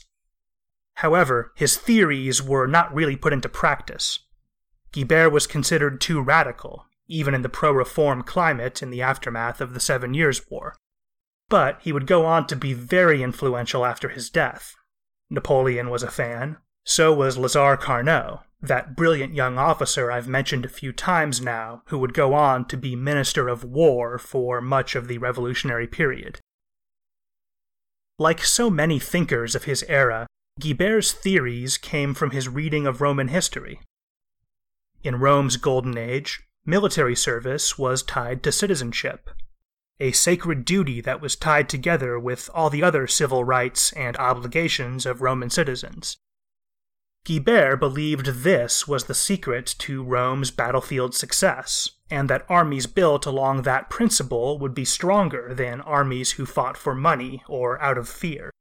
However, 0.96 1.52
his 1.56 1.78
theories 1.78 2.42
were 2.42 2.68
not 2.68 2.94
really 2.94 3.16
put 3.16 3.34
into 3.34 3.50
practice. 3.50 4.20
Guibert 4.94 5.32
was 5.32 5.48
considered 5.48 6.00
too 6.00 6.22
radical, 6.22 6.86
even 7.08 7.34
in 7.34 7.42
the 7.42 7.50
pro 7.50 7.72
reform 7.72 8.22
climate 8.22 8.82
in 8.82 8.92
the 8.92 9.02
aftermath 9.02 9.62
of 9.62 9.74
the 9.74 9.80
Seven 9.80 10.14
Years' 10.14 10.50
War. 10.50 10.76
But 11.50 11.80
he 11.82 11.92
would 11.92 12.08
go 12.08 12.26
on 12.26 12.48
to 12.48 12.56
be 12.56 12.74
very 12.74 13.22
influential 13.22 13.86
after 13.86 14.10
his 14.10 14.30
death. 14.30 14.76
Napoleon 15.30 15.90
was 15.90 16.04
a 16.04 16.12
fan, 16.12 16.58
so 16.84 17.14
was 17.14 17.38
Lazare 17.38 17.80
Carnot, 17.80 18.44
that 18.62 18.96
brilliant 18.96 19.34
young 19.34 19.58
officer 19.58 20.12
I've 20.12 20.28
mentioned 20.28 20.66
a 20.66 20.70
few 20.70 20.92
times 20.92 21.42
now, 21.42 21.84
who 21.88 22.00
would 22.00 22.14
go 22.14 22.34
on 22.34 22.66
to 22.66 22.78
be 22.78 22.96
Minister 22.96 23.48
of 23.48 23.64
War 23.64 24.18
for 24.18 24.62
much 24.62 24.96
of 24.96 25.08
the 25.08 25.18
Revolutionary 25.18 25.88
period. 25.88 26.40
Like 28.18 28.44
so 28.44 28.70
many 28.70 29.00
thinkers 29.00 29.56
of 29.56 29.66
his 29.66 29.84
era, 29.84 30.26
Guibert's 30.60 31.12
theories 31.12 31.78
came 31.78 32.14
from 32.14 32.32
his 32.32 32.48
reading 32.48 32.88
of 32.88 33.02
Roman 33.02 33.28
history. 33.28 33.82
In 35.04 35.20
Rome's 35.20 35.58
Golden 35.58 35.98
Age, 35.98 36.42
military 36.66 37.16
service 37.16 37.78
was 37.78 38.02
tied 38.02 38.42
to 38.44 38.52
citizenship, 38.52 39.30
a 40.00 40.12
sacred 40.12 40.66
duty 40.66 41.02
that 41.02 41.22
was 41.22 41.36
tied 41.36 41.70
together 41.70 42.20
with 42.20 42.50
all 42.54 42.70
the 42.70 42.84
other 42.84 43.08
civil 43.08 43.44
rights 43.44 43.92
and 43.94 44.18
obligations 44.18 45.06
of 45.06 45.22
Roman 45.22 45.50
citizens. 45.50 46.18
Guibert 47.26 47.80
believed 47.80 48.28
this 48.28 48.88
was 48.88 49.06
the 49.06 49.16
secret 49.16 49.74
to 49.80 50.04
Rome's 50.04 50.52
battlefield 50.52 51.16
success, 51.16 51.90
and 52.10 52.30
that 52.30 52.46
armies 52.48 52.86
built 52.86 53.26
along 53.26 53.64
that 53.64 53.90
principle 53.90 54.60
would 54.60 54.76
be 54.76 54.86
stronger 54.86 55.54
than 55.54 55.82
armies 55.82 56.34
who 56.34 56.46
fought 56.46 56.78
for 56.78 56.94
money 56.94 57.44
or 57.48 57.82
out 57.82 57.98
of 57.98 58.08
fear. 58.08 58.52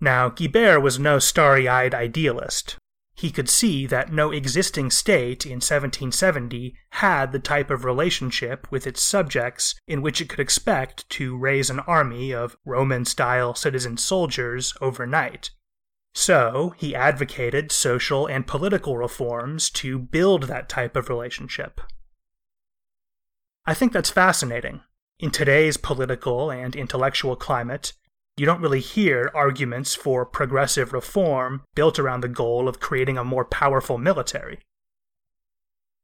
Now, 0.00 0.30
Guibert 0.30 0.80
was 0.80 0.98
no 0.98 1.18
starry 1.18 1.68
eyed 1.68 1.94
idealist. 1.94 2.76
He 3.18 3.32
could 3.32 3.48
see 3.48 3.84
that 3.86 4.12
no 4.12 4.30
existing 4.30 4.92
state 4.92 5.44
in 5.44 5.54
1770 5.54 6.76
had 6.90 7.32
the 7.32 7.40
type 7.40 7.68
of 7.68 7.84
relationship 7.84 8.70
with 8.70 8.86
its 8.86 9.02
subjects 9.02 9.74
in 9.88 10.02
which 10.02 10.20
it 10.20 10.28
could 10.28 10.38
expect 10.38 11.10
to 11.10 11.36
raise 11.36 11.68
an 11.68 11.80
army 11.80 12.32
of 12.32 12.56
Roman 12.64 13.04
style 13.04 13.56
citizen 13.56 13.96
soldiers 13.96 14.72
overnight. 14.80 15.50
So, 16.14 16.74
he 16.76 16.94
advocated 16.94 17.72
social 17.72 18.28
and 18.28 18.46
political 18.46 18.96
reforms 18.96 19.68
to 19.70 19.98
build 19.98 20.44
that 20.44 20.68
type 20.68 20.94
of 20.94 21.08
relationship. 21.08 21.80
I 23.66 23.74
think 23.74 23.92
that's 23.92 24.10
fascinating. 24.10 24.82
In 25.18 25.32
today's 25.32 25.76
political 25.76 26.52
and 26.52 26.76
intellectual 26.76 27.34
climate, 27.34 27.94
you 28.38 28.46
don't 28.46 28.60
really 28.60 28.80
hear 28.80 29.30
arguments 29.34 29.94
for 29.94 30.24
progressive 30.24 30.92
reform 30.92 31.62
built 31.74 31.98
around 31.98 32.20
the 32.20 32.28
goal 32.28 32.68
of 32.68 32.80
creating 32.80 33.18
a 33.18 33.24
more 33.24 33.44
powerful 33.44 33.98
military. 33.98 34.60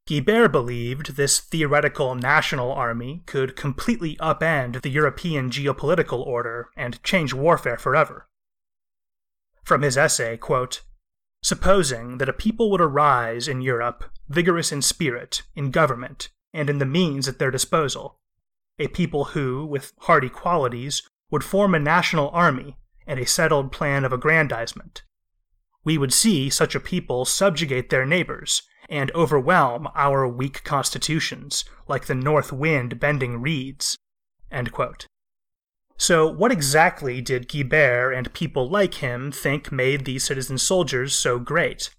Guibert 0.07 0.53
believed 0.53 1.17
this 1.17 1.41
theoretical 1.41 2.15
national 2.15 2.71
army 2.71 3.23
could 3.25 3.57
completely 3.57 4.17
upend 4.17 4.83
the 4.83 4.91
European 4.91 5.49
geopolitical 5.49 6.27
order 6.27 6.69
and 6.77 7.03
change 7.03 7.33
warfare 7.33 7.79
forever. 7.79 8.29
From 9.63 9.81
his 9.81 9.97
essay, 9.97 10.37
quote, 10.37 10.83
Supposing 11.43 12.19
that 12.19 12.29
a 12.29 12.35
people 12.35 12.71
would 12.71 12.81
arise 12.81 13.49
in 13.49 13.63
Europe, 13.63 14.05
vigorous 14.29 14.73
in 14.73 14.83
spirit, 14.83 15.43
in 15.55 15.71
government, 15.71 16.29
and 16.53 16.69
in 16.69 16.79
the 16.79 16.87
means 16.87 17.29
at 17.29 17.39
their 17.39 17.51
disposal, 17.51 18.19
a 18.79 18.89
people 18.89 19.27
who, 19.27 19.65
with 19.65 19.93
hardy 20.01 20.29
qualities, 20.29 21.03
would 21.35 21.43
form 21.43 21.75
a 21.75 21.81
national 21.81 22.31
army 22.31 22.77
and 23.09 23.19
a 23.19 23.27
settled 23.27 23.73
plan 23.73 24.05
of 24.05 24.13
aggrandizement. 24.13 25.03
We 25.83 25.99
would 25.99 26.13
see 26.13 26.49
such 26.49 26.77
a 26.77 26.81
people 26.81 27.25
subjugate 27.25 27.91
their 27.91 28.07
neighbors 28.07 28.63
and 28.89 29.11
overwhelm 29.17 29.89
our 29.97 30.29
weak 30.29 30.63
constitutions, 30.63 31.65
like 31.89 32.07
the 32.07 32.15
north 32.15 32.53
wind 32.53 33.01
bending 33.01 33.43
reeds. 33.43 33.99
So, 35.97 36.25
what 36.33 36.53
exactly 36.53 37.21
did 37.21 37.49
Guibert 37.49 38.17
and 38.17 38.33
people 38.33 38.71
like 38.71 38.95
him 38.95 39.33
think 39.33 39.73
made 39.73 40.05
these 40.05 40.23
citizen 40.23 40.57
soldiers 40.57 41.17
so 41.17 41.41
great? 41.41 41.91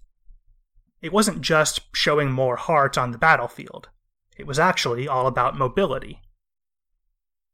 It 1.02 1.12
wasn't 1.12 1.42
just 1.42 1.80
showing 1.92 2.32
more 2.32 2.56
heart 2.56 2.96
on 2.96 3.10
the 3.10 3.18
battlefield, 3.18 3.90
it 4.38 4.46
was 4.46 4.58
actually 4.58 5.06
all 5.06 5.26
about 5.26 5.58
mobility. 5.58 6.22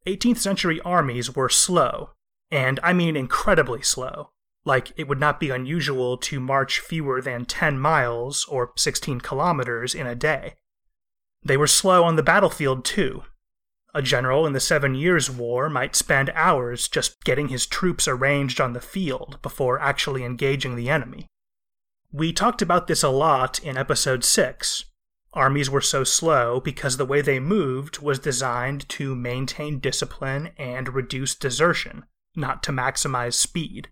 18th 0.07 0.39
century 0.39 0.81
armies 0.81 1.35
were 1.35 1.49
slow, 1.49 2.11
and 2.51 2.81
I 2.83 2.93
mean 2.93 3.17
incredibly 3.17 3.83
slow. 3.83 4.31
Like, 4.65 4.93
it 4.97 5.09
would 5.09 5.21
not 5.21 5.41
be 5.41 5.51
unusual 5.51 6.17
to 6.19 6.41
march 6.41 6.81
fewer 6.81 7.21
than 7.21 7.45
10 7.45 7.79
miles 7.79 8.45
or 8.47 8.73
16 8.77 9.21
kilometers 9.21 9.95
in 9.95 10.07
a 10.07 10.15
day. 10.15 10.55
They 11.45 11.57
were 11.57 11.67
slow 11.67 12.05
on 12.05 12.17
the 12.17 12.23
battlefield, 12.23 12.85
too. 12.85 13.25
A 13.95 14.03
general 14.03 14.47
in 14.47 14.53
the 14.53 14.61
Seven 14.61 14.95
Years' 14.95 15.31
War 15.31 15.69
might 15.69 15.97
spend 15.97 16.31
hours 16.35 16.89
just 16.89 17.23
getting 17.25 17.49
his 17.49 17.67
troops 17.67 18.09
arranged 18.09 18.61
on 18.61 18.73
the 18.73 18.81
field 18.81 19.39
before 19.43 19.81
actually 19.81 20.25
engaging 20.25 20.77
the 20.77 20.89
enemy. 20.89 21.27
We 22.13 22.33
talked 22.33 22.63
about 22.63 22.87
this 22.87 23.03
a 23.03 23.09
lot 23.09 23.59
in 23.63 23.77
episode 23.77 24.25
6, 24.25 24.85
Armies 25.35 25.71
were 25.71 25.81
so 25.81 26.05
slow 26.05 26.61
because 26.61 26.97
the 26.97 27.07
way 27.07 27.23
they 27.23 27.41
moved 27.41 28.01
was 28.01 28.19
designed 28.19 28.89
to 28.91 29.15
maintain 29.15 29.79
discipline 29.79 30.51
and 30.59 30.95
reduce 30.95 31.35
desertion, 31.35 32.05
not 32.37 32.63
to 32.63 32.73
maximize 32.73 33.35
speed. 33.35 33.89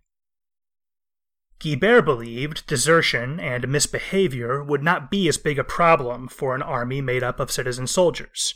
Guibert 1.59 2.05
believed 2.05 2.66
desertion 2.66 3.38
and 3.38 3.68
misbehavior 3.68 4.62
would 4.62 4.83
not 4.83 5.11
be 5.11 5.29
as 5.29 5.38
big 5.38 5.59
a 5.59 5.64
problem 5.64 6.29
for 6.29 6.55
an 6.55 6.62
army 6.62 7.00
made 7.00 7.22
up 7.22 7.40
of 7.40 7.50
citizen 7.50 7.87
soldiers. 7.87 8.55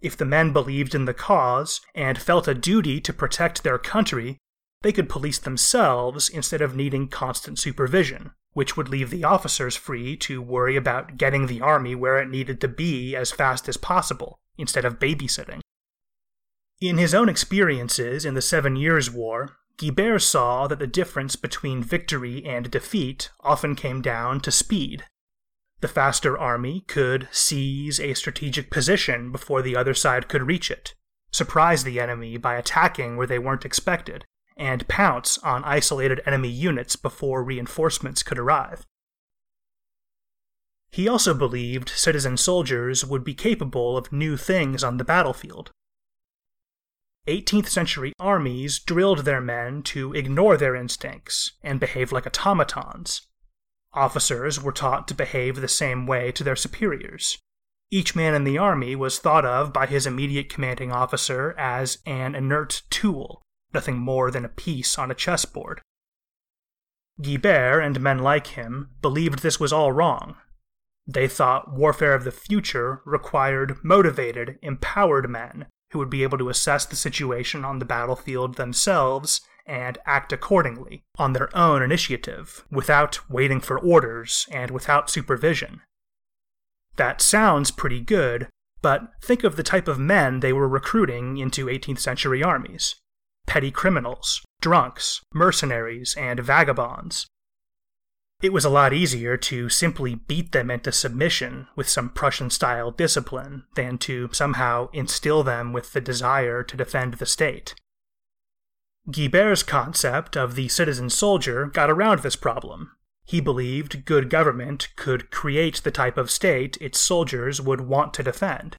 If 0.00 0.16
the 0.16 0.24
men 0.24 0.52
believed 0.52 0.94
in 0.94 1.04
the 1.04 1.14
cause 1.14 1.80
and 1.94 2.20
felt 2.20 2.48
a 2.48 2.54
duty 2.54 3.00
to 3.02 3.12
protect 3.12 3.62
their 3.62 3.78
country, 3.78 4.38
they 4.82 4.92
could 4.92 5.08
police 5.08 5.38
themselves 5.38 6.28
instead 6.28 6.60
of 6.60 6.76
needing 6.76 7.08
constant 7.08 7.58
supervision 7.58 8.32
which 8.52 8.76
would 8.76 8.88
leave 8.88 9.10
the 9.10 9.24
officers 9.24 9.76
free 9.76 10.16
to 10.16 10.42
worry 10.42 10.76
about 10.76 11.16
getting 11.16 11.46
the 11.46 11.60
army 11.60 11.94
where 11.94 12.18
it 12.18 12.28
needed 12.28 12.60
to 12.60 12.68
be 12.68 13.16
as 13.16 13.32
fast 13.32 13.68
as 13.68 13.76
possible, 13.76 14.40
instead 14.58 14.84
of 14.84 14.98
babysitting. 14.98 15.60
In 16.80 16.98
his 16.98 17.14
own 17.14 17.28
experiences 17.28 18.24
in 18.24 18.34
the 18.34 18.42
Seven 18.42 18.76
Years' 18.76 19.10
War, 19.10 19.56
Guibert 19.78 20.22
saw 20.22 20.66
that 20.66 20.78
the 20.78 20.86
difference 20.86 21.36
between 21.36 21.82
victory 21.82 22.44
and 22.44 22.70
defeat 22.70 23.30
often 23.40 23.74
came 23.74 24.02
down 24.02 24.40
to 24.40 24.50
speed. 24.50 25.04
The 25.80 25.88
faster 25.88 26.38
army 26.38 26.84
could 26.86 27.28
seize 27.32 27.98
a 27.98 28.14
strategic 28.14 28.70
position 28.70 29.32
before 29.32 29.62
the 29.62 29.76
other 29.76 29.94
side 29.94 30.28
could 30.28 30.46
reach 30.46 30.70
it, 30.70 30.94
surprise 31.30 31.84
the 31.84 31.98
enemy 31.98 32.36
by 32.36 32.56
attacking 32.56 33.16
where 33.16 33.26
they 33.26 33.38
weren't 33.38 33.64
expected, 33.64 34.26
and 34.56 34.88
pounce 34.88 35.38
on 35.38 35.64
isolated 35.64 36.20
enemy 36.26 36.48
units 36.48 36.96
before 36.96 37.42
reinforcements 37.42 38.22
could 38.22 38.38
arrive. 38.38 38.84
He 40.90 41.08
also 41.08 41.32
believed 41.32 41.88
citizen 41.88 42.36
soldiers 42.36 43.04
would 43.04 43.24
be 43.24 43.34
capable 43.34 43.96
of 43.96 44.12
new 44.12 44.36
things 44.36 44.84
on 44.84 44.98
the 44.98 45.04
battlefield. 45.04 45.70
18th 47.28 47.68
century 47.68 48.12
armies 48.18 48.78
drilled 48.78 49.20
their 49.20 49.40
men 49.40 49.82
to 49.84 50.12
ignore 50.12 50.56
their 50.56 50.74
instincts 50.74 51.52
and 51.62 51.78
behave 51.78 52.12
like 52.12 52.26
automatons. 52.26 53.26
Officers 53.94 54.60
were 54.60 54.72
taught 54.72 55.06
to 55.08 55.14
behave 55.14 55.60
the 55.60 55.68
same 55.68 56.06
way 56.06 56.32
to 56.32 56.42
their 56.42 56.56
superiors. 56.56 57.38
Each 57.90 58.16
man 58.16 58.34
in 58.34 58.44
the 58.44 58.58
army 58.58 58.96
was 58.96 59.18
thought 59.18 59.44
of 59.44 59.72
by 59.72 59.86
his 59.86 60.06
immediate 60.06 60.48
commanding 60.48 60.90
officer 60.90 61.54
as 61.58 61.98
an 62.06 62.34
inert 62.34 62.82
tool, 62.90 63.41
nothing 63.74 63.98
more 63.98 64.30
than 64.30 64.44
a 64.44 64.48
piece 64.50 64.98
on 64.98 65.10
a 65.10 65.14
chessboard. 65.14 65.80
Guibert 67.20 67.84
and 67.84 68.00
men 68.00 68.18
like 68.18 68.48
him 68.48 68.90
believed 69.00 69.40
this 69.40 69.60
was 69.60 69.72
all 69.72 69.92
wrong. 69.92 70.36
They 71.06 71.28
thought 71.28 71.72
warfare 71.72 72.14
of 72.14 72.24
the 72.24 72.32
future 72.32 73.02
required 73.04 73.78
motivated, 73.82 74.58
empowered 74.62 75.28
men 75.28 75.66
who 75.90 75.98
would 75.98 76.10
be 76.10 76.22
able 76.22 76.38
to 76.38 76.48
assess 76.48 76.86
the 76.86 76.96
situation 76.96 77.64
on 77.64 77.78
the 77.78 77.84
battlefield 77.84 78.54
themselves 78.54 79.40
and 79.66 79.98
act 80.06 80.32
accordingly, 80.32 81.04
on 81.18 81.32
their 81.32 81.54
own 81.56 81.82
initiative, 81.82 82.64
without 82.70 83.20
waiting 83.30 83.60
for 83.60 83.78
orders 83.78 84.46
and 84.50 84.70
without 84.70 85.10
supervision. 85.10 85.82
That 86.96 87.20
sounds 87.20 87.70
pretty 87.70 88.00
good, 88.00 88.48
but 88.80 89.12
think 89.22 89.44
of 89.44 89.56
the 89.56 89.62
type 89.62 89.86
of 89.86 89.98
men 89.98 90.40
they 90.40 90.52
were 90.52 90.68
recruiting 90.68 91.36
into 91.36 91.66
18th 91.66 92.00
century 92.00 92.42
armies 92.42 92.96
petty 93.46 93.70
criminals, 93.70 94.42
drunks, 94.60 95.20
mercenaries, 95.32 96.14
and 96.16 96.40
vagabonds. 96.40 97.26
It 98.42 98.52
was 98.52 98.64
a 98.64 98.70
lot 98.70 98.92
easier 98.92 99.36
to 99.36 99.68
simply 99.68 100.16
beat 100.16 100.50
them 100.50 100.68
into 100.68 100.90
submission 100.90 101.68
with 101.76 101.88
some 101.88 102.10
Prussian 102.10 102.50
style 102.50 102.90
discipline 102.90 103.64
than 103.76 103.98
to 103.98 104.28
somehow 104.32 104.88
instill 104.92 105.44
them 105.44 105.72
with 105.72 105.92
the 105.92 106.00
desire 106.00 106.64
to 106.64 106.76
defend 106.76 107.14
the 107.14 107.26
state. 107.26 107.76
Guibert's 109.10 109.62
concept 109.62 110.36
of 110.36 110.54
the 110.54 110.68
citizen 110.68 111.08
soldier 111.08 111.66
got 111.66 111.90
around 111.90 112.20
this 112.20 112.36
problem. 112.36 112.92
He 113.24 113.40
believed 113.40 114.04
good 114.04 114.28
government 114.28 114.88
could 114.96 115.30
create 115.30 115.82
the 115.82 115.90
type 115.92 116.16
of 116.16 116.30
state 116.30 116.76
its 116.80 116.98
soldiers 116.98 117.60
would 117.60 117.82
want 117.82 118.12
to 118.14 118.22
defend. 118.24 118.76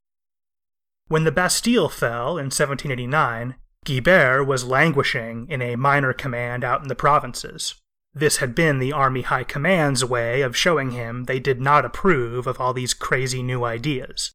When 1.07 1.23
the 1.23 1.31
Bastille 1.31 1.89
fell 1.89 2.37
in 2.37 2.45
1789, 2.45 3.55
Guibert 3.83 4.45
was 4.45 4.63
languishing 4.63 5.47
in 5.49 5.61
a 5.61 5.75
minor 5.75 6.13
command 6.13 6.63
out 6.63 6.81
in 6.81 6.87
the 6.87 6.95
provinces. 6.95 7.75
This 8.13 8.37
had 8.37 8.53
been 8.53 8.79
the 8.79 8.93
Army 8.93 9.23
High 9.23 9.43
Command's 9.43 10.05
way 10.05 10.41
of 10.41 10.55
showing 10.55 10.91
him 10.91 11.23
they 11.23 11.39
did 11.39 11.59
not 11.59 11.83
approve 11.83 12.45
of 12.45 12.61
all 12.61 12.73
these 12.73 12.93
crazy 12.93 13.41
new 13.41 13.63
ideas. 13.63 14.31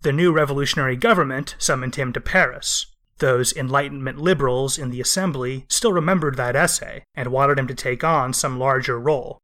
The 0.00 0.12
new 0.12 0.32
revolutionary 0.32 0.96
government 0.96 1.54
summoned 1.58 1.96
him 1.96 2.12
to 2.14 2.20
Paris. 2.20 2.86
Those 3.18 3.54
Enlightenment 3.54 4.18
liberals 4.18 4.76
in 4.78 4.90
the 4.90 5.00
Assembly 5.00 5.66
still 5.68 5.92
remembered 5.92 6.36
that 6.36 6.56
essay 6.56 7.04
and 7.14 7.30
wanted 7.30 7.58
him 7.58 7.66
to 7.68 7.74
take 7.74 8.02
on 8.02 8.32
some 8.32 8.58
larger 8.58 8.98
role. 8.98 9.38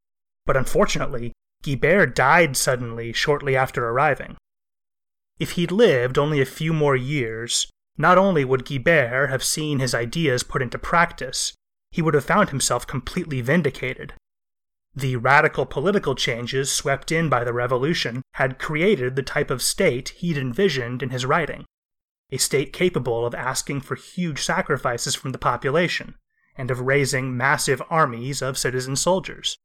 But 0.44 0.56
unfortunately, 0.56 1.32
Guibert 1.62 2.14
died 2.14 2.56
suddenly 2.56 3.12
shortly 3.12 3.56
after 3.56 3.86
arriving. 3.88 4.36
If 5.38 5.52
he'd 5.52 5.70
lived 5.70 6.18
only 6.18 6.40
a 6.40 6.46
few 6.46 6.72
more 6.72 6.96
years, 6.96 7.70
not 7.96 8.18
only 8.18 8.44
would 8.44 8.64
Guibert 8.64 9.28
have 9.28 9.44
seen 9.44 9.78
his 9.78 9.94
ideas 9.94 10.42
put 10.42 10.62
into 10.62 10.78
practice, 10.78 11.52
he 11.90 12.02
would 12.02 12.14
have 12.14 12.24
found 12.24 12.50
himself 12.50 12.86
completely 12.86 13.40
vindicated. 13.40 14.14
The 14.94 15.16
radical 15.16 15.66
political 15.66 16.14
changes 16.14 16.72
swept 16.72 17.12
in 17.12 17.28
by 17.28 17.44
the 17.44 17.52
revolution 17.52 18.22
had 18.34 18.58
created 18.58 19.14
the 19.16 19.22
type 19.22 19.50
of 19.50 19.62
state 19.62 20.10
he'd 20.10 20.36
envisioned 20.36 21.02
in 21.02 21.10
his 21.10 21.26
writing 21.26 21.64
a 22.32 22.38
state 22.38 22.72
capable 22.72 23.26
of 23.26 23.34
asking 23.34 23.80
for 23.80 23.96
huge 23.96 24.42
sacrifices 24.42 25.14
from 25.14 25.32
the 25.32 25.38
population 25.38 26.14
and 26.56 26.70
of 26.70 26.80
raising 26.80 27.36
massive 27.36 27.82
armies 27.90 28.42
of 28.42 28.58
citizen 28.58 28.96
soldiers. 28.96 29.56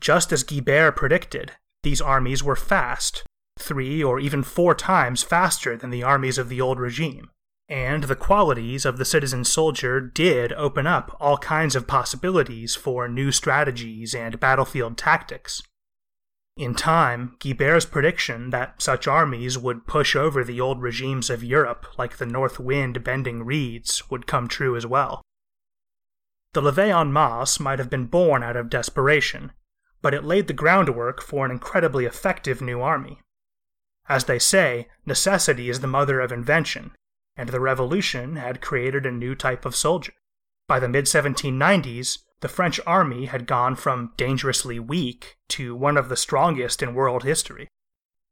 Just 0.00 0.32
as 0.32 0.44
Guibert 0.44 0.96
predicted, 0.96 1.52
these 1.82 2.00
armies 2.00 2.42
were 2.42 2.56
fast, 2.56 3.22
three 3.58 4.02
or 4.02 4.18
even 4.18 4.42
four 4.42 4.74
times 4.74 5.22
faster 5.22 5.76
than 5.76 5.90
the 5.90 6.02
armies 6.02 6.38
of 6.38 6.48
the 6.48 6.60
old 6.60 6.80
regime 6.80 7.30
and 7.72 8.04
the 8.04 8.14
qualities 8.14 8.84
of 8.84 8.98
the 8.98 9.04
citizen 9.04 9.42
soldier 9.42 9.98
did 9.98 10.52
open 10.52 10.86
up 10.86 11.16
all 11.18 11.38
kinds 11.38 11.74
of 11.74 11.86
possibilities 11.86 12.74
for 12.74 13.08
new 13.08 13.32
strategies 13.32 14.14
and 14.14 14.38
battlefield 14.38 14.98
tactics. 14.98 15.62
In 16.58 16.74
time, 16.74 17.34
Guibert's 17.38 17.86
prediction 17.86 18.50
that 18.50 18.82
such 18.82 19.08
armies 19.08 19.56
would 19.56 19.86
push 19.86 20.14
over 20.14 20.44
the 20.44 20.60
old 20.60 20.82
regimes 20.82 21.30
of 21.30 21.42
Europe 21.42 21.86
like 21.96 22.18
the 22.18 22.26
north 22.26 22.60
wind 22.60 23.02
bending 23.02 23.42
reeds 23.42 24.10
would 24.10 24.26
come 24.26 24.48
true 24.48 24.76
as 24.76 24.86
well. 24.86 25.22
The 26.52 26.60
levee 26.60 26.90
en 26.90 27.10
masse 27.10 27.58
might 27.58 27.78
have 27.78 27.88
been 27.88 28.04
born 28.04 28.42
out 28.42 28.54
of 28.54 28.68
desperation, 28.68 29.50
but 30.02 30.12
it 30.12 30.24
laid 30.24 30.46
the 30.46 30.52
groundwork 30.52 31.22
for 31.22 31.46
an 31.46 31.50
incredibly 31.50 32.04
effective 32.04 32.60
new 32.60 32.82
army. 32.82 33.20
As 34.10 34.26
they 34.26 34.38
say, 34.38 34.88
necessity 35.06 35.70
is 35.70 35.80
the 35.80 35.86
mother 35.86 36.20
of 36.20 36.32
invention, 36.32 36.90
and 37.36 37.48
the 37.48 37.60
revolution 37.60 38.36
had 38.36 38.60
created 38.60 39.06
a 39.06 39.10
new 39.10 39.34
type 39.34 39.64
of 39.64 39.76
soldier. 39.76 40.12
By 40.68 40.78
the 40.78 40.88
mid 40.88 41.06
1790s, 41.06 42.18
the 42.40 42.48
French 42.48 42.80
army 42.86 43.26
had 43.26 43.46
gone 43.46 43.76
from 43.76 44.12
dangerously 44.16 44.78
weak 44.78 45.36
to 45.48 45.74
one 45.74 45.96
of 45.96 46.08
the 46.08 46.16
strongest 46.16 46.82
in 46.82 46.94
world 46.94 47.22
history. 47.22 47.68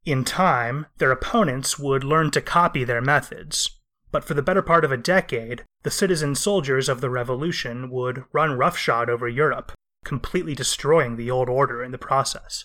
In 0.05 0.25
time, 0.25 0.87
their 0.99 1.13
opponents 1.13 1.79
would 1.79 2.03
learn 2.03 2.31
to 2.33 2.41
copy 2.41 2.85
their 2.85 3.01
methods, 3.03 3.79
but 4.11 4.25
for 4.25 4.35
the 4.35 4.43
better 4.43 4.63
part 4.63 4.85
of 4.85 4.91
a 4.91 4.97
decade, 4.97 5.65
the 5.83 5.91
citizen 5.91 6.35
soldiers 6.35 6.89
of 6.89 7.01
the 7.01 7.11
revolution 7.11 7.91
would 7.91 8.25
run 8.33 8.59
roughshod 8.59 9.09
over 9.09 9.29
Europe, 9.29 9.73
completely 10.05 10.55
destroying 10.55 11.17
the 11.17 11.31
old 11.31 11.49
order 11.49 11.83
in 11.85 11.93
the 11.93 11.99
process. 11.99 12.65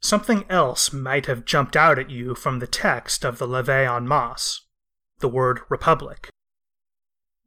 Something 0.00 0.44
else 0.48 0.92
might 0.92 1.26
have 1.26 1.44
jumped 1.44 1.76
out 1.76 1.98
at 1.98 2.10
you 2.10 2.34
from 2.34 2.58
the 2.58 2.66
text 2.66 3.24
of 3.24 3.38
the 3.38 3.46
Levee 3.46 3.84
en 3.84 4.06
Masse 4.06 4.62
the 5.20 5.28
word 5.28 5.60
republic. 5.68 6.30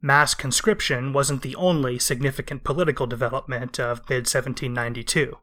Mass 0.00 0.34
conscription 0.34 1.12
wasn't 1.12 1.42
the 1.42 1.56
only 1.56 1.98
significant 1.98 2.64
political 2.64 3.06
development 3.06 3.78
of 3.78 3.98
mid 4.10 4.26
1792. 4.26 5.38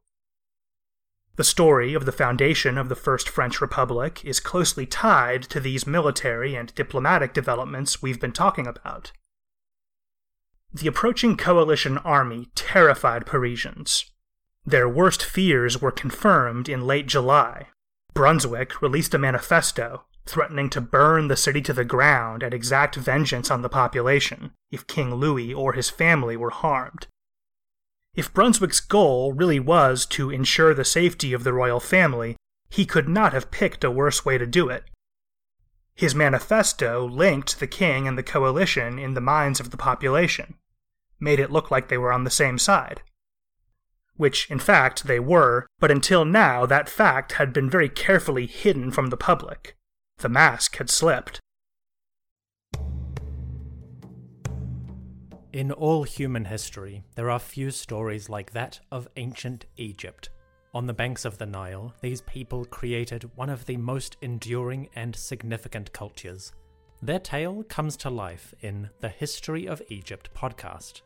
The 1.37 1.43
story 1.43 1.93
of 1.93 2.05
the 2.05 2.11
foundation 2.11 2.77
of 2.77 2.89
the 2.89 2.95
First 2.95 3.29
French 3.29 3.61
Republic 3.61 4.23
is 4.25 4.41
closely 4.41 4.85
tied 4.85 5.43
to 5.43 5.61
these 5.61 5.87
military 5.87 6.55
and 6.55 6.75
diplomatic 6.75 7.33
developments 7.33 8.01
we've 8.01 8.19
been 8.19 8.33
talking 8.33 8.67
about. 8.67 9.13
The 10.73 10.87
approaching 10.87 11.37
coalition 11.37 11.97
army 11.99 12.49
terrified 12.55 13.25
Parisians. 13.25 14.11
Their 14.65 14.87
worst 14.87 15.23
fears 15.23 15.81
were 15.81 15.91
confirmed 15.91 16.69
in 16.69 16.85
late 16.85 17.07
July. 17.07 17.67
Brunswick 18.13 18.81
released 18.81 19.13
a 19.13 19.17
manifesto 19.17 20.03
threatening 20.29 20.69
to 20.69 20.81
burn 20.81 21.27
the 21.27 21.35
city 21.35 21.61
to 21.61 21.73
the 21.73 21.83
ground 21.83 22.43
and 22.43 22.53
exact 22.53 22.95
vengeance 22.95 23.49
on 23.49 23.63
the 23.63 23.69
population 23.69 24.51
if 24.71 24.85
King 24.85 25.15
Louis 25.15 25.53
or 25.53 25.73
his 25.73 25.89
family 25.89 26.37
were 26.37 26.51
harmed. 26.51 27.07
If 28.13 28.33
Brunswick's 28.33 28.79
goal 28.79 29.33
really 29.33 29.59
was 29.59 30.05
to 30.07 30.29
ensure 30.29 30.73
the 30.73 30.85
safety 30.85 31.33
of 31.33 31.43
the 31.43 31.53
royal 31.53 31.79
family, 31.79 32.35
he 32.69 32.85
could 32.85 33.09
not 33.09 33.33
have 33.33 33.51
picked 33.51 33.83
a 33.83 33.91
worse 33.91 34.23
way 34.23 34.37
to 34.37 34.45
do 34.45 34.69
it. 34.69 34.83
His 35.95 36.13
manifesto 36.13 37.07
linked 37.07 37.59
the 37.59 37.67
king 37.67 38.07
and 38.07 38.17
the 38.17 38.23
coalition 38.23 38.99
in 38.99 39.15
the 39.15 39.21
minds 39.21 39.59
of 39.59 39.71
the 39.71 39.77
population, 39.77 40.55
made 41.19 41.39
it 41.39 41.51
look 41.51 41.71
like 41.71 41.87
they 41.87 41.97
were 41.97 42.13
on 42.13 42.23
the 42.23 42.29
same 42.29 42.57
side. 42.57 43.01
Which, 44.19 44.51
in 44.51 44.59
fact, 44.59 45.05
they 45.05 45.21
were, 45.21 45.65
but 45.79 45.89
until 45.89 46.25
now 46.25 46.65
that 46.65 46.89
fact 46.89 47.31
had 47.39 47.53
been 47.53 47.69
very 47.69 47.87
carefully 47.87 48.47
hidden 48.47 48.91
from 48.91 49.11
the 49.11 49.15
public. 49.15 49.77
The 50.17 50.27
mask 50.27 50.75
had 50.75 50.89
slipped. 50.89 51.39
In 55.53 55.71
all 55.71 56.03
human 56.03 56.43
history, 56.43 57.05
there 57.15 57.29
are 57.31 57.39
few 57.39 57.71
stories 57.71 58.27
like 58.27 58.51
that 58.51 58.81
of 58.91 59.07
ancient 59.15 59.67
Egypt. 59.77 60.31
On 60.73 60.85
the 60.85 60.93
banks 60.93 61.23
of 61.23 61.37
the 61.37 61.45
Nile, 61.45 61.93
these 62.01 62.19
people 62.19 62.65
created 62.65 63.31
one 63.37 63.49
of 63.49 63.67
the 63.67 63.77
most 63.77 64.17
enduring 64.21 64.89
and 64.95 65.15
significant 65.15 65.93
cultures. 65.93 66.51
Their 67.01 67.19
tale 67.19 67.63
comes 67.63 67.95
to 67.95 68.09
life 68.09 68.53
in 68.59 68.89
the 68.99 69.07
History 69.07 69.65
of 69.65 69.81
Egypt 69.87 70.29
podcast. 70.35 71.03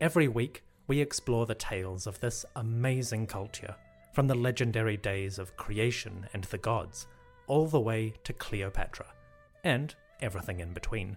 Every 0.00 0.26
week, 0.26 0.64
we 0.90 1.00
explore 1.00 1.46
the 1.46 1.54
tales 1.54 2.08
of 2.08 2.18
this 2.18 2.44
amazing 2.56 3.24
culture, 3.24 3.76
from 4.12 4.26
the 4.26 4.34
legendary 4.34 4.96
days 4.96 5.38
of 5.38 5.56
creation 5.56 6.26
and 6.32 6.42
the 6.42 6.58
gods, 6.58 7.06
all 7.46 7.68
the 7.68 7.78
way 7.78 8.12
to 8.24 8.32
Cleopatra, 8.32 9.06
and 9.62 9.94
everything 10.20 10.58
in 10.58 10.72
between. 10.72 11.16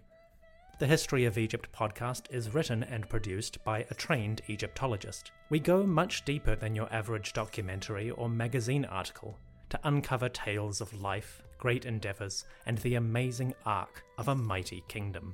The 0.78 0.86
History 0.86 1.26
of 1.26 1.40
Egypt 1.40 1.70
podcast 1.76 2.32
is 2.32 2.54
written 2.54 2.84
and 2.84 3.10
produced 3.10 3.64
by 3.64 3.80
a 3.90 3.96
trained 3.96 4.44
Egyptologist. 4.48 5.32
We 5.50 5.60
go 5.60 5.82
much 5.88 6.24
deeper 6.24 6.56
than 6.56 6.76
your 6.76 6.94
average 6.94 7.34
documentary 7.34 8.12
or 8.12 8.30
magazine 8.30 8.86
article 8.86 9.40
to 9.70 9.80
uncover 9.86 10.30
tales 10.30 10.82
of 10.82 11.02
life, 11.02 11.42
great 11.58 11.88
endeavors, 11.88 12.46
and 12.68 12.78
the 12.78 12.94
amazing 12.94 13.56
arc 13.66 14.04
of 14.20 14.28
a 14.28 14.36
mighty 14.36 14.84
kingdom. 14.88 15.34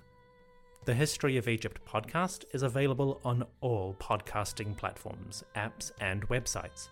The 0.90 0.96
History 0.96 1.38
of 1.38 1.48
Egypt 1.48 1.82
podcast 1.88 2.46
is 2.52 2.64
available 2.64 3.22
on 3.24 3.46
all 3.62 3.96
podcasting 4.00 4.76
platforms, 4.76 5.44
apps, 5.56 5.92
and 6.02 6.28
websites. 6.30 6.88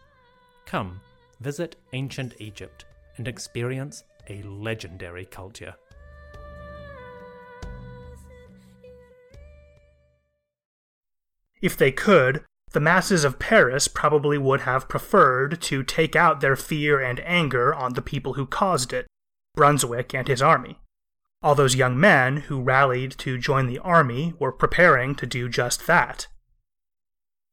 Come, 0.68 1.02
visit 1.40 1.78
ancient 1.94 2.36
Egypt 2.38 2.86
and 3.16 3.28
experience 3.28 4.04
a 4.30 4.44
legendary 4.44 5.26
culture. 5.26 5.74
If 11.60 11.76
they 11.76 11.92
could, 11.92 12.44
the 12.74 12.80
masses 12.80 13.24
of 13.24 13.40
Paris 13.40 13.88
probably 13.88 14.38
would 14.38 14.62
have 14.62 14.88
preferred 14.88 15.60
to 15.62 15.82
take 15.82 16.16
out 16.16 16.40
their 16.40 16.56
fear 16.56 17.02
and 17.02 17.20
anger 17.22 17.74
on 17.74 17.94
the 17.94 18.04
people 18.04 18.36
who 18.36 18.46
caused 18.46 18.94
it 18.94 19.08
Brunswick 19.56 20.14
and 20.14 20.28
his 20.28 20.44
army. 20.44 20.78
All 21.48 21.56
those 21.56 21.78
young 21.78 21.98
men 21.98 22.36
who 22.52 22.62
rallied 22.62 23.12
to 23.20 23.38
join 23.38 23.68
the 23.68 23.80
army 23.80 24.34
were 24.38 24.52
preparing 24.52 25.16
to 25.16 25.26
do 25.26 25.48
just 25.48 25.88
that. 25.88 26.28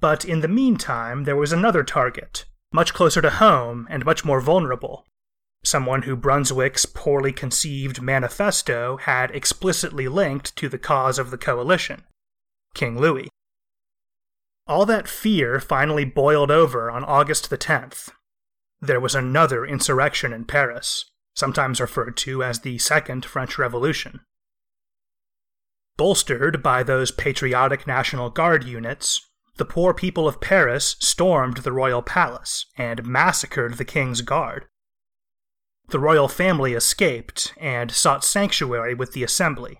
But 0.00 0.24
in 0.24 0.40
the 0.40 0.48
meantime, 0.48 1.22
there 1.22 1.36
was 1.36 1.52
another 1.52 1.84
target, 1.84 2.44
much 2.72 2.92
closer 2.92 3.22
to 3.22 3.30
home 3.30 3.86
and 3.88 4.04
much 4.04 4.24
more 4.24 4.40
vulnerable. 4.40 5.06
Someone 5.62 6.02
who 6.02 6.16
Brunswick's 6.16 6.86
poorly 6.86 7.30
conceived 7.32 8.02
manifesto 8.02 8.96
had 8.96 9.30
explicitly 9.30 10.08
linked 10.08 10.56
to 10.56 10.68
the 10.68 10.76
cause 10.76 11.16
of 11.16 11.30
the 11.30 11.38
coalition 11.38 12.02
King 12.74 12.98
Louis. 12.98 13.28
All 14.66 14.84
that 14.86 15.06
fear 15.06 15.60
finally 15.60 16.04
boiled 16.04 16.50
over 16.50 16.90
on 16.90 17.04
August 17.04 17.48
the 17.48 17.56
10th. 17.56 18.08
There 18.80 18.98
was 18.98 19.14
another 19.14 19.64
insurrection 19.64 20.32
in 20.32 20.46
Paris, 20.46 21.12
sometimes 21.34 21.80
referred 21.80 22.16
to 22.16 22.42
as 22.42 22.60
the 22.60 22.78
Second 22.78 23.24
French 23.24 23.58
Revolution. 23.58 24.20
Bolstered 25.96 26.62
by 26.62 26.82
those 26.82 27.10
patriotic 27.10 27.86
National 27.86 28.30
Guard 28.30 28.64
units, 28.64 29.20
the 29.56 29.64
poor 29.64 29.94
people 29.94 30.26
of 30.26 30.40
Paris 30.40 30.96
stormed 30.98 31.58
the 31.58 31.72
royal 31.72 32.02
palace 32.02 32.66
and 32.76 33.06
massacred 33.06 33.74
the 33.74 33.84
king's 33.84 34.20
guard. 34.20 34.66
The 35.88 36.00
royal 36.00 36.28
family 36.28 36.72
escaped 36.72 37.54
and 37.58 37.90
sought 37.90 38.24
sanctuary 38.24 38.94
with 38.94 39.12
the 39.12 39.22
assembly. 39.22 39.78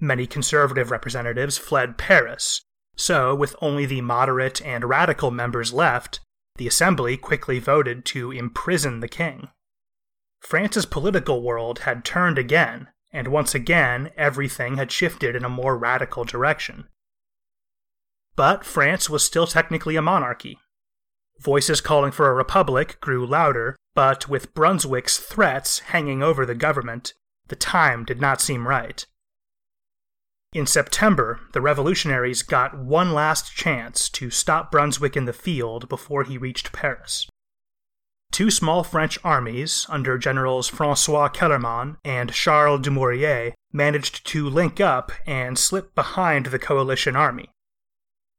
Many 0.00 0.26
conservative 0.26 0.90
representatives 0.90 1.58
fled 1.58 1.98
Paris, 1.98 2.62
so, 2.96 3.34
with 3.34 3.56
only 3.60 3.86
the 3.86 4.00
moderate 4.00 4.62
and 4.62 4.84
radical 4.84 5.30
members 5.30 5.72
left, 5.72 6.20
the 6.56 6.68
Assembly 6.68 7.16
quickly 7.16 7.58
voted 7.58 8.04
to 8.06 8.30
imprison 8.30 9.00
the 9.00 9.08
king. 9.08 9.48
France's 10.44 10.84
political 10.84 11.42
world 11.42 11.80
had 11.80 12.04
turned 12.04 12.36
again, 12.36 12.88
and 13.10 13.28
once 13.28 13.54
again 13.54 14.10
everything 14.14 14.76
had 14.76 14.92
shifted 14.92 15.34
in 15.34 15.42
a 15.42 15.48
more 15.48 15.78
radical 15.78 16.22
direction. 16.22 16.86
But 18.36 18.62
France 18.62 19.08
was 19.08 19.24
still 19.24 19.46
technically 19.46 19.96
a 19.96 20.02
monarchy. 20.02 20.58
Voices 21.40 21.80
calling 21.80 22.12
for 22.12 22.28
a 22.28 22.34
republic 22.34 23.00
grew 23.00 23.26
louder, 23.26 23.74
but 23.94 24.28
with 24.28 24.52
Brunswick's 24.52 25.18
threats 25.18 25.78
hanging 25.78 26.22
over 26.22 26.44
the 26.44 26.54
government, 26.54 27.14
the 27.48 27.56
time 27.56 28.04
did 28.04 28.20
not 28.20 28.42
seem 28.42 28.68
right. 28.68 29.06
In 30.52 30.66
September, 30.66 31.40
the 31.54 31.62
revolutionaries 31.62 32.42
got 32.42 32.78
one 32.78 33.12
last 33.12 33.56
chance 33.56 34.10
to 34.10 34.30
stop 34.30 34.70
Brunswick 34.70 35.16
in 35.16 35.24
the 35.24 35.32
field 35.32 35.88
before 35.88 36.22
he 36.22 36.36
reached 36.36 36.70
Paris. 36.72 37.26
Two 38.34 38.50
small 38.50 38.82
French 38.82 39.16
armies, 39.22 39.86
under 39.88 40.18
Generals 40.18 40.66
Francois 40.66 41.28
Kellermann 41.28 41.98
and 42.04 42.32
Charles 42.32 42.80
Dumouriez, 42.80 43.52
managed 43.72 44.26
to 44.26 44.50
link 44.50 44.80
up 44.80 45.12
and 45.24 45.56
slip 45.56 45.94
behind 45.94 46.46
the 46.46 46.58
coalition 46.58 47.14
army. 47.14 47.48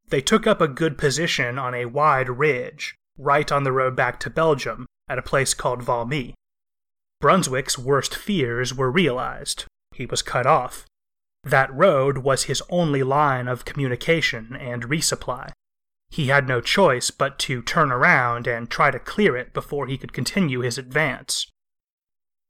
They 0.10 0.20
took 0.20 0.46
up 0.46 0.60
a 0.60 0.68
good 0.68 0.98
position 0.98 1.58
on 1.58 1.74
a 1.74 1.86
wide 1.86 2.28
ridge, 2.28 2.96
right 3.18 3.50
on 3.50 3.64
the 3.64 3.72
road 3.72 3.96
back 3.96 4.20
to 4.20 4.30
Belgium, 4.30 4.86
at 5.08 5.18
a 5.18 5.22
place 5.22 5.54
called 5.54 5.82
Valmy. 5.82 6.34
Brunswick's 7.22 7.80
worst 7.80 8.14
fears 8.14 8.74
were 8.74 8.92
realized. 8.92 9.64
He 9.94 10.06
was 10.06 10.22
cut 10.22 10.46
off. 10.46 10.86
That 11.46 11.74
road 11.74 12.18
was 12.18 12.44
his 12.44 12.62
only 12.70 13.02
line 13.02 13.48
of 13.48 13.64
communication 13.64 14.58
and 14.60 14.90
resupply. 14.90 15.54
He 16.10 16.28
had 16.28 16.48
no 16.48 16.62
choice 16.62 17.12
but 17.12 17.38
to 17.40 17.62
turn 17.62 17.92
around 17.92 18.48
and 18.48 18.70
try 18.70 18.92
to 18.92 19.00
clear 19.00 19.36
it 19.36 19.54
before 19.54 19.88
he 19.88 19.98
could 19.98 20.14
continue 20.14 20.62
his 20.62 20.78
advance. 20.78 21.52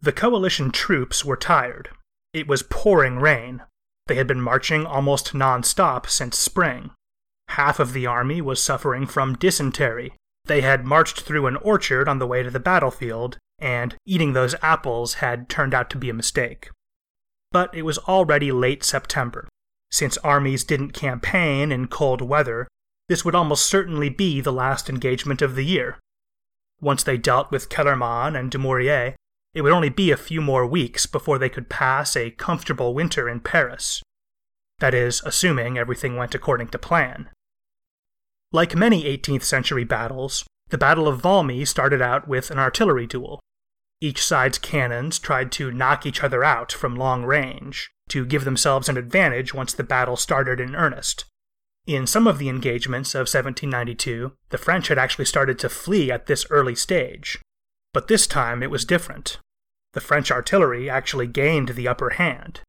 The 0.01 0.12
coalition 0.12 0.72
troops 0.72 1.26
were 1.26 1.38
tired. 1.38 1.89
It 2.34 2.47
was 2.47 2.64
pouring 2.64 3.18
rain. 3.18 3.64
They 4.08 4.16
had 4.16 4.28
been 4.28 4.41
marching 4.41 4.86
almost 4.86 5.34
non-stop 5.34 6.08
since 6.08 6.38
spring. 6.38 6.91
Half 7.49 7.80
of 7.80 7.93
the 7.93 8.06
army 8.06 8.41
was 8.41 8.62
suffering 8.62 9.08
from 9.08 9.36
dysentery. 9.36 10.14
They 10.45 10.62
had 10.62 10.86
marched 10.86 11.22
through 11.22 11.47
an 11.47 11.56
orchard 11.58 12.08
on 12.08 12.20
the 12.20 12.28
way 12.28 12.43
to 12.43 12.51
the 12.51 12.60
battlefield, 12.60 13.38
and 13.58 13.95
eating 14.06 14.34
those 14.34 14.53
apples 14.62 15.16
had 15.16 15.49
turned 15.49 15.74
out 15.74 15.89
to 15.91 15.97
be 15.97 16.10
a 16.10 16.14
mistake. 16.14 16.70
But 17.51 17.74
it 17.74 17.84
was 17.84 17.97
already 17.99 18.51
late 18.51 18.84
September. 18.84 19.47
Since 19.91 20.18
armies 20.18 20.64
didn't 20.64 20.91
campaign 20.91 21.72
in 21.72 21.88
cold 21.88 22.22
weather, 22.22 22.68
this 23.08 23.24
would 23.24 23.36
almost 23.36 23.66
certainly 23.66 24.10
be 24.10 24.41
the 24.41 24.53
last 24.53 24.89
engagement 24.89 25.41
of 25.41 25.56
the 25.56 25.66
year. 25.66 25.97
Once 26.82 27.03
they 27.03 27.18
dealt 27.18 27.51
with 27.51 27.70
Kellermann 27.70 28.38
and 28.38 28.51
Dumouriez, 28.51 29.16
it 29.53 29.62
would 29.62 29.72
only 29.72 29.89
be 29.89 30.12
a 30.12 30.18
few 30.18 30.41
more 30.41 30.66
weeks 30.66 31.06
before 31.06 31.39
they 31.39 31.49
could 31.49 31.70
pass 31.70 32.16
a 32.16 32.32
comfortable 32.32 32.93
winter 32.93 33.30
in 33.30 33.39
Paris. 33.39 34.03
That 34.80 34.93
is, 34.93 35.22
assuming 35.26 35.78
everything 35.78 36.18
went 36.18 36.36
according 36.36 36.68
to 36.70 36.78
plan. 36.78 37.30
Like 38.51 38.76
many 38.76 39.03
18th 39.06 39.43
century 39.43 39.86
battles, 39.86 40.45
the 40.70 40.78
Battle 40.78 41.08
of 41.08 41.22
Valmy 41.22 41.66
started 41.66 42.01
out 42.01 42.28
with 42.28 42.51
an 42.51 42.60
artillery 42.60 43.08
duel. 43.08 43.39
Each 44.01 44.24
side's 44.24 44.58
cannons 44.58 45.20
tried 45.20 45.51
to 45.53 45.72
knock 45.72 46.06
each 46.06 46.24
other 46.24 46.43
out 46.43 46.72
from 46.72 46.95
long 46.95 47.24
range, 47.24 47.91
to 48.10 48.26
give 48.26 48.43
themselves 48.43 48.89
an 48.89 48.97
advantage 48.97 49.53
once 49.53 49.74
the 49.74 49.84
battle 49.84 50.18
started 50.18 50.60
in 50.60 50.76
earnest. 50.76 51.26
In 51.88 52.08
some 52.08 52.26
of 52.26 52.40
the 52.40 52.50
engagements 52.50 53.14
of 53.14 53.28
1792, 53.28 54.32
the 54.50 54.58
French 54.58 54.88
had 54.88 54.98
actually 54.98 55.26
started 55.26 55.60
to 55.60 55.70
flee 55.70 56.12
at 56.12 56.26
this 56.26 56.46
early 56.50 56.74
stage. 56.74 57.40
But 57.94 58.08
this 58.08 58.26
time 58.26 58.64
it 58.64 58.72
was 58.72 58.86
different. 58.86 59.38
The 59.94 60.02
French 60.02 60.32
artillery 60.32 60.90
actually 60.90 61.28
gained 61.28 61.70
the 61.70 61.88
upper 61.88 62.12
hand. 62.12 62.62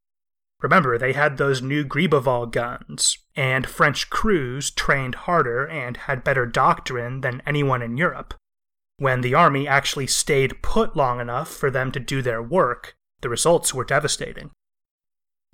Remember, 0.61 0.97
they 0.97 1.13
had 1.13 1.37
those 1.37 1.61
new 1.61 1.83
Gribeauval 1.83 2.51
guns, 2.51 3.17
and 3.35 3.67
French 3.67 4.09
crews 4.09 4.71
trained 4.71 5.15
harder 5.15 5.67
and 5.67 5.97
had 5.97 6.23
better 6.23 6.45
doctrine 6.45 7.21
than 7.21 7.41
anyone 7.45 7.81
in 7.81 7.97
Europe. 7.97 8.33
When 8.97 9.21
the 9.21 9.33
army 9.33 9.67
actually 9.67 10.07
stayed 10.07 10.61
put 10.63 10.95
long 10.95 11.19
enough 11.19 11.49
for 11.49 11.69
them 11.69 11.91
to 11.91 11.99
do 11.99 12.21
their 12.21 12.41
work, 12.41 12.95
the 13.21 13.29
results 13.29 13.73
were 13.73 13.83
devastating. 13.83 14.51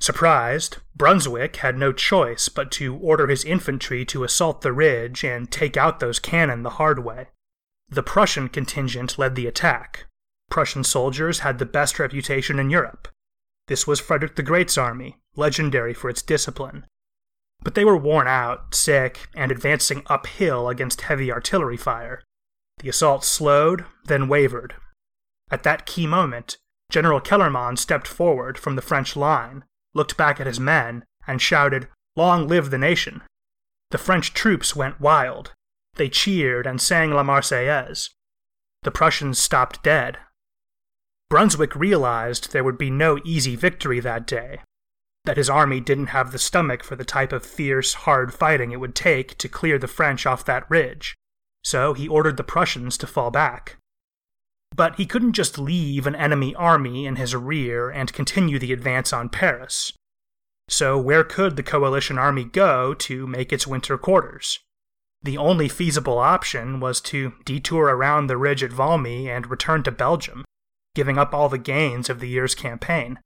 Surprised, 0.04 0.80
Brunswick 0.94 1.56
had 1.56 1.78
no 1.78 1.94
choice 1.94 2.50
but 2.50 2.70
to 2.72 2.98
order 2.98 3.28
his 3.28 3.46
infantry 3.46 4.04
to 4.04 4.26
assault 4.26 4.60
the 4.60 4.74
ridge 4.74 5.24
and 5.24 5.50
take 5.50 5.78
out 5.78 6.02
those 6.02 6.20
cannon 6.20 6.62
the 6.62 6.72
hard 6.72 7.06
way. 7.06 7.30
The 7.88 8.04
Prussian 8.04 8.50
contingent 8.50 9.18
led 9.18 9.36
the 9.36 9.48
attack. 9.48 10.08
Prussian 10.50 10.84
soldiers 10.84 11.40
had 11.40 11.58
the 11.58 11.66
best 11.66 12.00
reputation 12.00 12.60
in 12.60 12.70
Europe. 12.70 13.08
This 13.70 13.88
was 13.88 14.02
Frederick 14.02 14.36
the 14.36 14.44
Great's 14.44 14.78
army, 14.78 15.22
legendary 15.38 15.94
for 15.94 16.10
its 16.10 16.22
discipline. 16.22 16.86
But 17.62 17.74
they 17.74 17.86
were 17.86 17.96
worn 17.96 18.28
out, 18.28 18.76
sick, 18.76 19.30
and 19.34 19.54
advancing 19.54 20.04
uphill 20.08 20.68
against 20.68 21.04
heavy 21.04 21.32
artillery 21.32 21.78
fire. 21.78 22.22
The 22.80 22.90
assault 22.90 23.24
slowed, 23.24 23.86
then 24.04 24.28
wavered. 24.28 24.76
At 25.50 25.64
that 25.64 25.86
key 25.86 26.08
moment, 26.08 26.58
General 26.92 27.22
Kellermann 27.22 27.78
stepped 27.78 28.10
forward 28.10 28.58
from 28.58 28.76
the 28.76 28.82
French 28.82 29.16
line 29.16 29.64
looked 29.94 30.18
back 30.18 30.40
at 30.40 30.48
his 30.48 30.60
men, 30.60 31.04
and 31.28 31.42
shouted, 31.42 31.88
Long 32.16 32.48
live 32.48 32.70
the 32.70 32.78
nation! 32.78 33.24
The 33.92 33.98
French 33.98 34.34
troops 34.34 34.76
went 34.76 35.00
wild. 35.00 35.54
They 35.96 36.10
cheered 36.10 36.66
and 36.66 36.82
sang 36.82 37.12
La 37.12 37.24
Marseillaise. 37.24 38.10
The 38.84 38.92
Prussians 38.92 39.40
stopped 39.40 39.84
dead. 39.84 40.18
Brunswick 41.30 41.76
realized 41.76 42.52
there 42.52 42.64
would 42.64 42.78
be 42.78 42.92
no 42.92 43.20
easy 43.24 43.56
victory 43.56 44.00
that 44.00 44.28
day, 44.28 44.60
that 45.26 45.38
his 45.38 45.50
army 45.50 45.80
didn't 45.80 46.08
have 46.08 46.32
the 46.32 46.40
stomach 46.40 46.84
for 46.84 46.96
the 46.96 47.06
type 47.06 47.32
of 47.32 47.46
fierce, 47.46 47.94
hard 47.94 48.34
fighting 48.34 48.72
it 48.72 48.80
would 48.80 48.96
take 48.96 49.38
to 49.38 49.48
clear 49.48 49.78
the 49.78 49.88
French 49.88 50.26
off 50.26 50.46
that 50.46 50.70
ridge, 50.70 51.16
so 51.64 51.94
he 51.94 52.08
ordered 52.08 52.38
the 52.38 52.44
Prussians 52.44 52.98
to 52.98 53.08
fall 53.08 53.32
back. 53.32 53.78
But 54.76 54.96
he 54.96 55.06
couldn't 55.06 55.34
just 55.34 55.60
leave 55.60 56.08
an 56.08 56.16
enemy 56.16 56.56
army 56.56 57.06
in 57.06 57.18
his 57.18 57.36
rear 57.36 57.90
and 57.90 58.12
continue 58.12 58.58
the 58.58 58.74
advance 58.74 59.14
on 59.14 59.30
Paris. 59.30 59.94
So, 60.70 60.98
where 60.98 61.24
could 61.24 61.56
the 61.56 61.64
coalition 61.64 62.18
army 62.18 62.46
go 62.46 62.94
to 62.94 63.28
make 63.28 63.52
its 63.52 63.68
winter 63.68 63.98
quarters? 63.98 64.60
The 65.22 65.38
only 65.38 65.70
feasible 65.70 66.18
option 66.18 66.80
was 66.80 67.00
to 67.02 67.34
detour 67.46 67.86
around 67.86 68.28
the 68.28 68.38
ridge 68.38 68.64
at 68.64 68.72
Valmy 68.72 69.28
and 69.28 69.50
return 69.50 69.84
to 69.84 69.92
Belgium, 69.92 70.44
giving 70.96 71.18
up 71.18 71.34
all 71.34 71.50
the 71.50 71.58
gains 71.58 72.10
of 72.10 72.20
the 72.20 72.28
year's 72.28 72.56
campaign. 72.56 73.20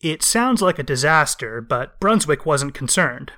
It 0.00 0.22
sounds 0.22 0.62
like 0.62 0.78
a 0.78 0.84
disaster, 0.84 1.60
but 1.60 1.98
Brunswick 2.00 2.46
wasn't 2.46 2.74
concerned. 2.74 3.32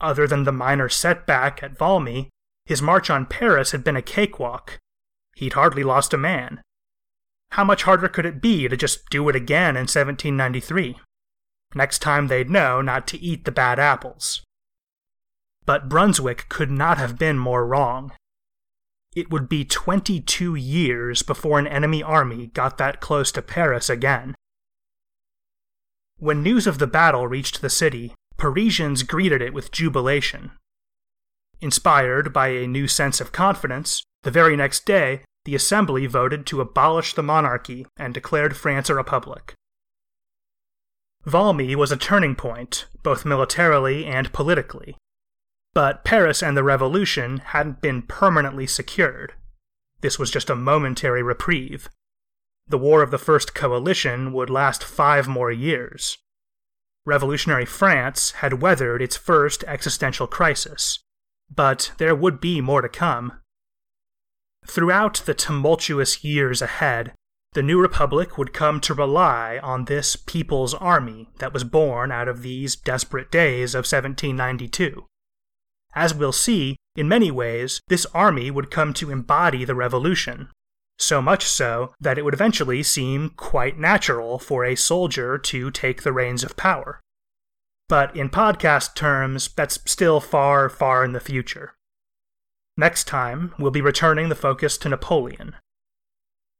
Other 0.00 0.26
than 0.26 0.44
the 0.44 0.52
minor 0.52 0.88
setback 0.88 1.62
at 1.62 1.76
Valmy, 1.76 2.28
his 2.66 2.80
march 2.80 3.10
on 3.10 3.26
Paris 3.26 3.72
had 3.72 3.84
been 3.84 3.96
a 3.96 4.02
cakewalk, 4.02 4.78
He'd 5.34 5.54
hardly 5.54 5.82
lost 5.82 6.12
a 6.14 6.18
man. 6.18 6.60
How 7.52 7.64
much 7.64 7.82
harder 7.82 8.08
could 8.08 8.26
it 8.26 8.40
be 8.40 8.68
to 8.68 8.76
just 8.76 9.10
do 9.10 9.28
it 9.28 9.36
again 9.36 9.76
in 9.76 9.82
1793? 9.82 10.98
Next 11.74 11.98
time 12.00 12.28
they'd 12.28 12.50
know 12.50 12.80
not 12.80 13.06
to 13.08 13.20
eat 13.20 13.44
the 13.44 13.52
bad 13.52 13.78
apples. 13.78 14.42
But 15.64 15.88
Brunswick 15.88 16.48
could 16.48 16.70
not 16.70 16.98
have 16.98 17.18
been 17.18 17.38
more 17.38 17.66
wrong. 17.66 18.12
It 19.14 19.30
would 19.30 19.48
be 19.48 19.64
22 19.64 20.54
years 20.54 21.22
before 21.22 21.58
an 21.58 21.66
enemy 21.66 22.02
army 22.02 22.46
got 22.48 22.78
that 22.78 23.00
close 23.00 23.30
to 23.32 23.42
Paris 23.42 23.90
again. 23.90 24.34
When 26.18 26.42
news 26.42 26.66
of 26.66 26.78
the 26.78 26.86
battle 26.86 27.26
reached 27.26 27.60
the 27.60 27.70
city, 27.70 28.14
Parisians 28.36 29.02
greeted 29.02 29.42
it 29.42 29.52
with 29.52 29.70
jubilation. 29.70 30.52
Inspired 31.60 32.32
by 32.32 32.48
a 32.48 32.66
new 32.66 32.88
sense 32.88 33.20
of 33.20 33.32
confidence, 33.32 34.02
the 34.22 34.30
very 34.30 34.56
next 34.56 34.84
day, 34.86 35.22
the 35.44 35.54
Assembly 35.54 36.06
voted 36.06 36.46
to 36.46 36.60
abolish 36.60 37.14
the 37.14 37.22
monarchy 37.22 37.86
and 37.96 38.14
declared 38.14 38.56
France 38.56 38.88
a 38.88 38.94
republic. 38.94 39.54
Valmy 41.26 41.74
was 41.74 41.92
a 41.92 41.96
turning 41.96 42.34
point, 42.34 42.86
both 43.02 43.24
militarily 43.24 44.06
and 44.06 44.32
politically. 44.32 44.96
But 45.74 46.04
Paris 46.04 46.42
and 46.42 46.56
the 46.56 46.64
Revolution 46.64 47.38
hadn't 47.38 47.80
been 47.80 48.02
permanently 48.02 48.66
secured. 48.66 49.34
This 50.00 50.18
was 50.18 50.30
just 50.30 50.50
a 50.50 50.56
momentary 50.56 51.22
reprieve. 51.22 51.88
The 52.68 52.78
War 52.78 53.02
of 53.02 53.10
the 53.10 53.18
First 53.18 53.54
Coalition 53.54 54.32
would 54.32 54.50
last 54.50 54.84
five 54.84 55.28
more 55.28 55.50
years. 55.50 56.18
Revolutionary 57.04 57.66
France 57.66 58.32
had 58.32 58.62
weathered 58.62 59.02
its 59.02 59.16
first 59.16 59.64
existential 59.66 60.26
crisis, 60.26 61.00
but 61.52 61.92
there 61.98 62.14
would 62.14 62.40
be 62.40 62.60
more 62.60 62.80
to 62.80 62.88
come. 62.88 63.40
Throughout 64.66 65.22
the 65.26 65.34
tumultuous 65.34 66.22
years 66.24 66.62
ahead, 66.62 67.12
the 67.52 67.62
new 67.62 67.78
republic 67.80 68.38
would 68.38 68.54
come 68.54 68.80
to 68.80 68.94
rely 68.94 69.60
on 69.62 69.84
this 69.84 70.16
people's 70.16 70.72
army 70.72 71.28
that 71.38 71.52
was 71.52 71.64
born 71.64 72.10
out 72.10 72.28
of 72.28 72.42
these 72.42 72.76
desperate 72.76 73.30
days 73.30 73.74
of 73.74 73.80
1792. 73.80 75.04
As 75.94 76.14
we'll 76.14 76.32
see, 76.32 76.76
in 76.96 77.08
many 77.08 77.30
ways, 77.30 77.80
this 77.88 78.06
army 78.14 78.50
would 78.50 78.70
come 78.70 78.94
to 78.94 79.10
embody 79.10 79.64
the 79.64 79.74
revolution. 79.74 80.48
So 80.98 81.20
much 81.20 81.44
so 81.44 81.92
that 82.00 82.16
it 82.16 82.24
would 82.24 82.34
eventually 82.34 82.82
seem 82.82 83.30
quite 83.30 83.78
natural 83.78 84.38
for 84.38 84.64
a 84.64 84.76
soldier 84.76 85.36
to 85.36 85.70
take 85.70 86.02
the 86.02 86.12
reins 86.12 86.44
of 86.44 86.56
power. 86.56 87.00
But 87.88 88.16
in 88.16 88.30
podcast 88.30 88.94
terms, 88.94 89.50
that's 89.54 89.78
still 89.84 90.20
far, 90.20 90.70
far 90.70 91.04
in 91.04 91.12
the 91.12 91.20
future. 91.20 91.74
Next 92.76 93.04
time, 93.04 93.54
we'll 93.58 93.70
be 93.70 93.82
returning 93.82 94.28
the 94.28 94.34
focus 94.34 94.78
to 94.78 94.88
Napoleon. 94.88 95.56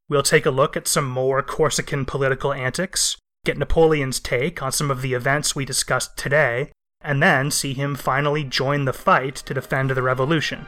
We'll 0.09 0.23
take 0.23 0.45
a 0.45 0.51
look 0.51 0.77
at 0.77 0.87
some 0.87 1.09
more 1.09 1.41
Corsican 1.41 2.05
political 2.05 2.53
antics, 2.53 3.17
get 3.45 3.57
Napoleon's 3.57 4.19
take 4.19 4.61
on 4.61 4.71
some 4.71 4.91
of 4.91 5.01
the 5.01 5.13
events 5.13 5.55
we 5.55 5.65
discussed 5.65 6.15
today, 6.17 6.71
and 7.01 7.21
then 7.21 7.49
see 7.49 7.73
him 7.73 7.95
finally 7.95 8.43
join 8.43 8.85
the 8.85 8.93
fight 8.93 9.35
to 9.35 9.53
defend 9.53 9.89
the 9.89 10.01
revolution. 10.01 10.67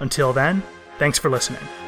Until 0.00 0.32
then, 0.32 0.62
thanks 0.98 1.18
for 1.18 1.28
listening. 1.28 1.87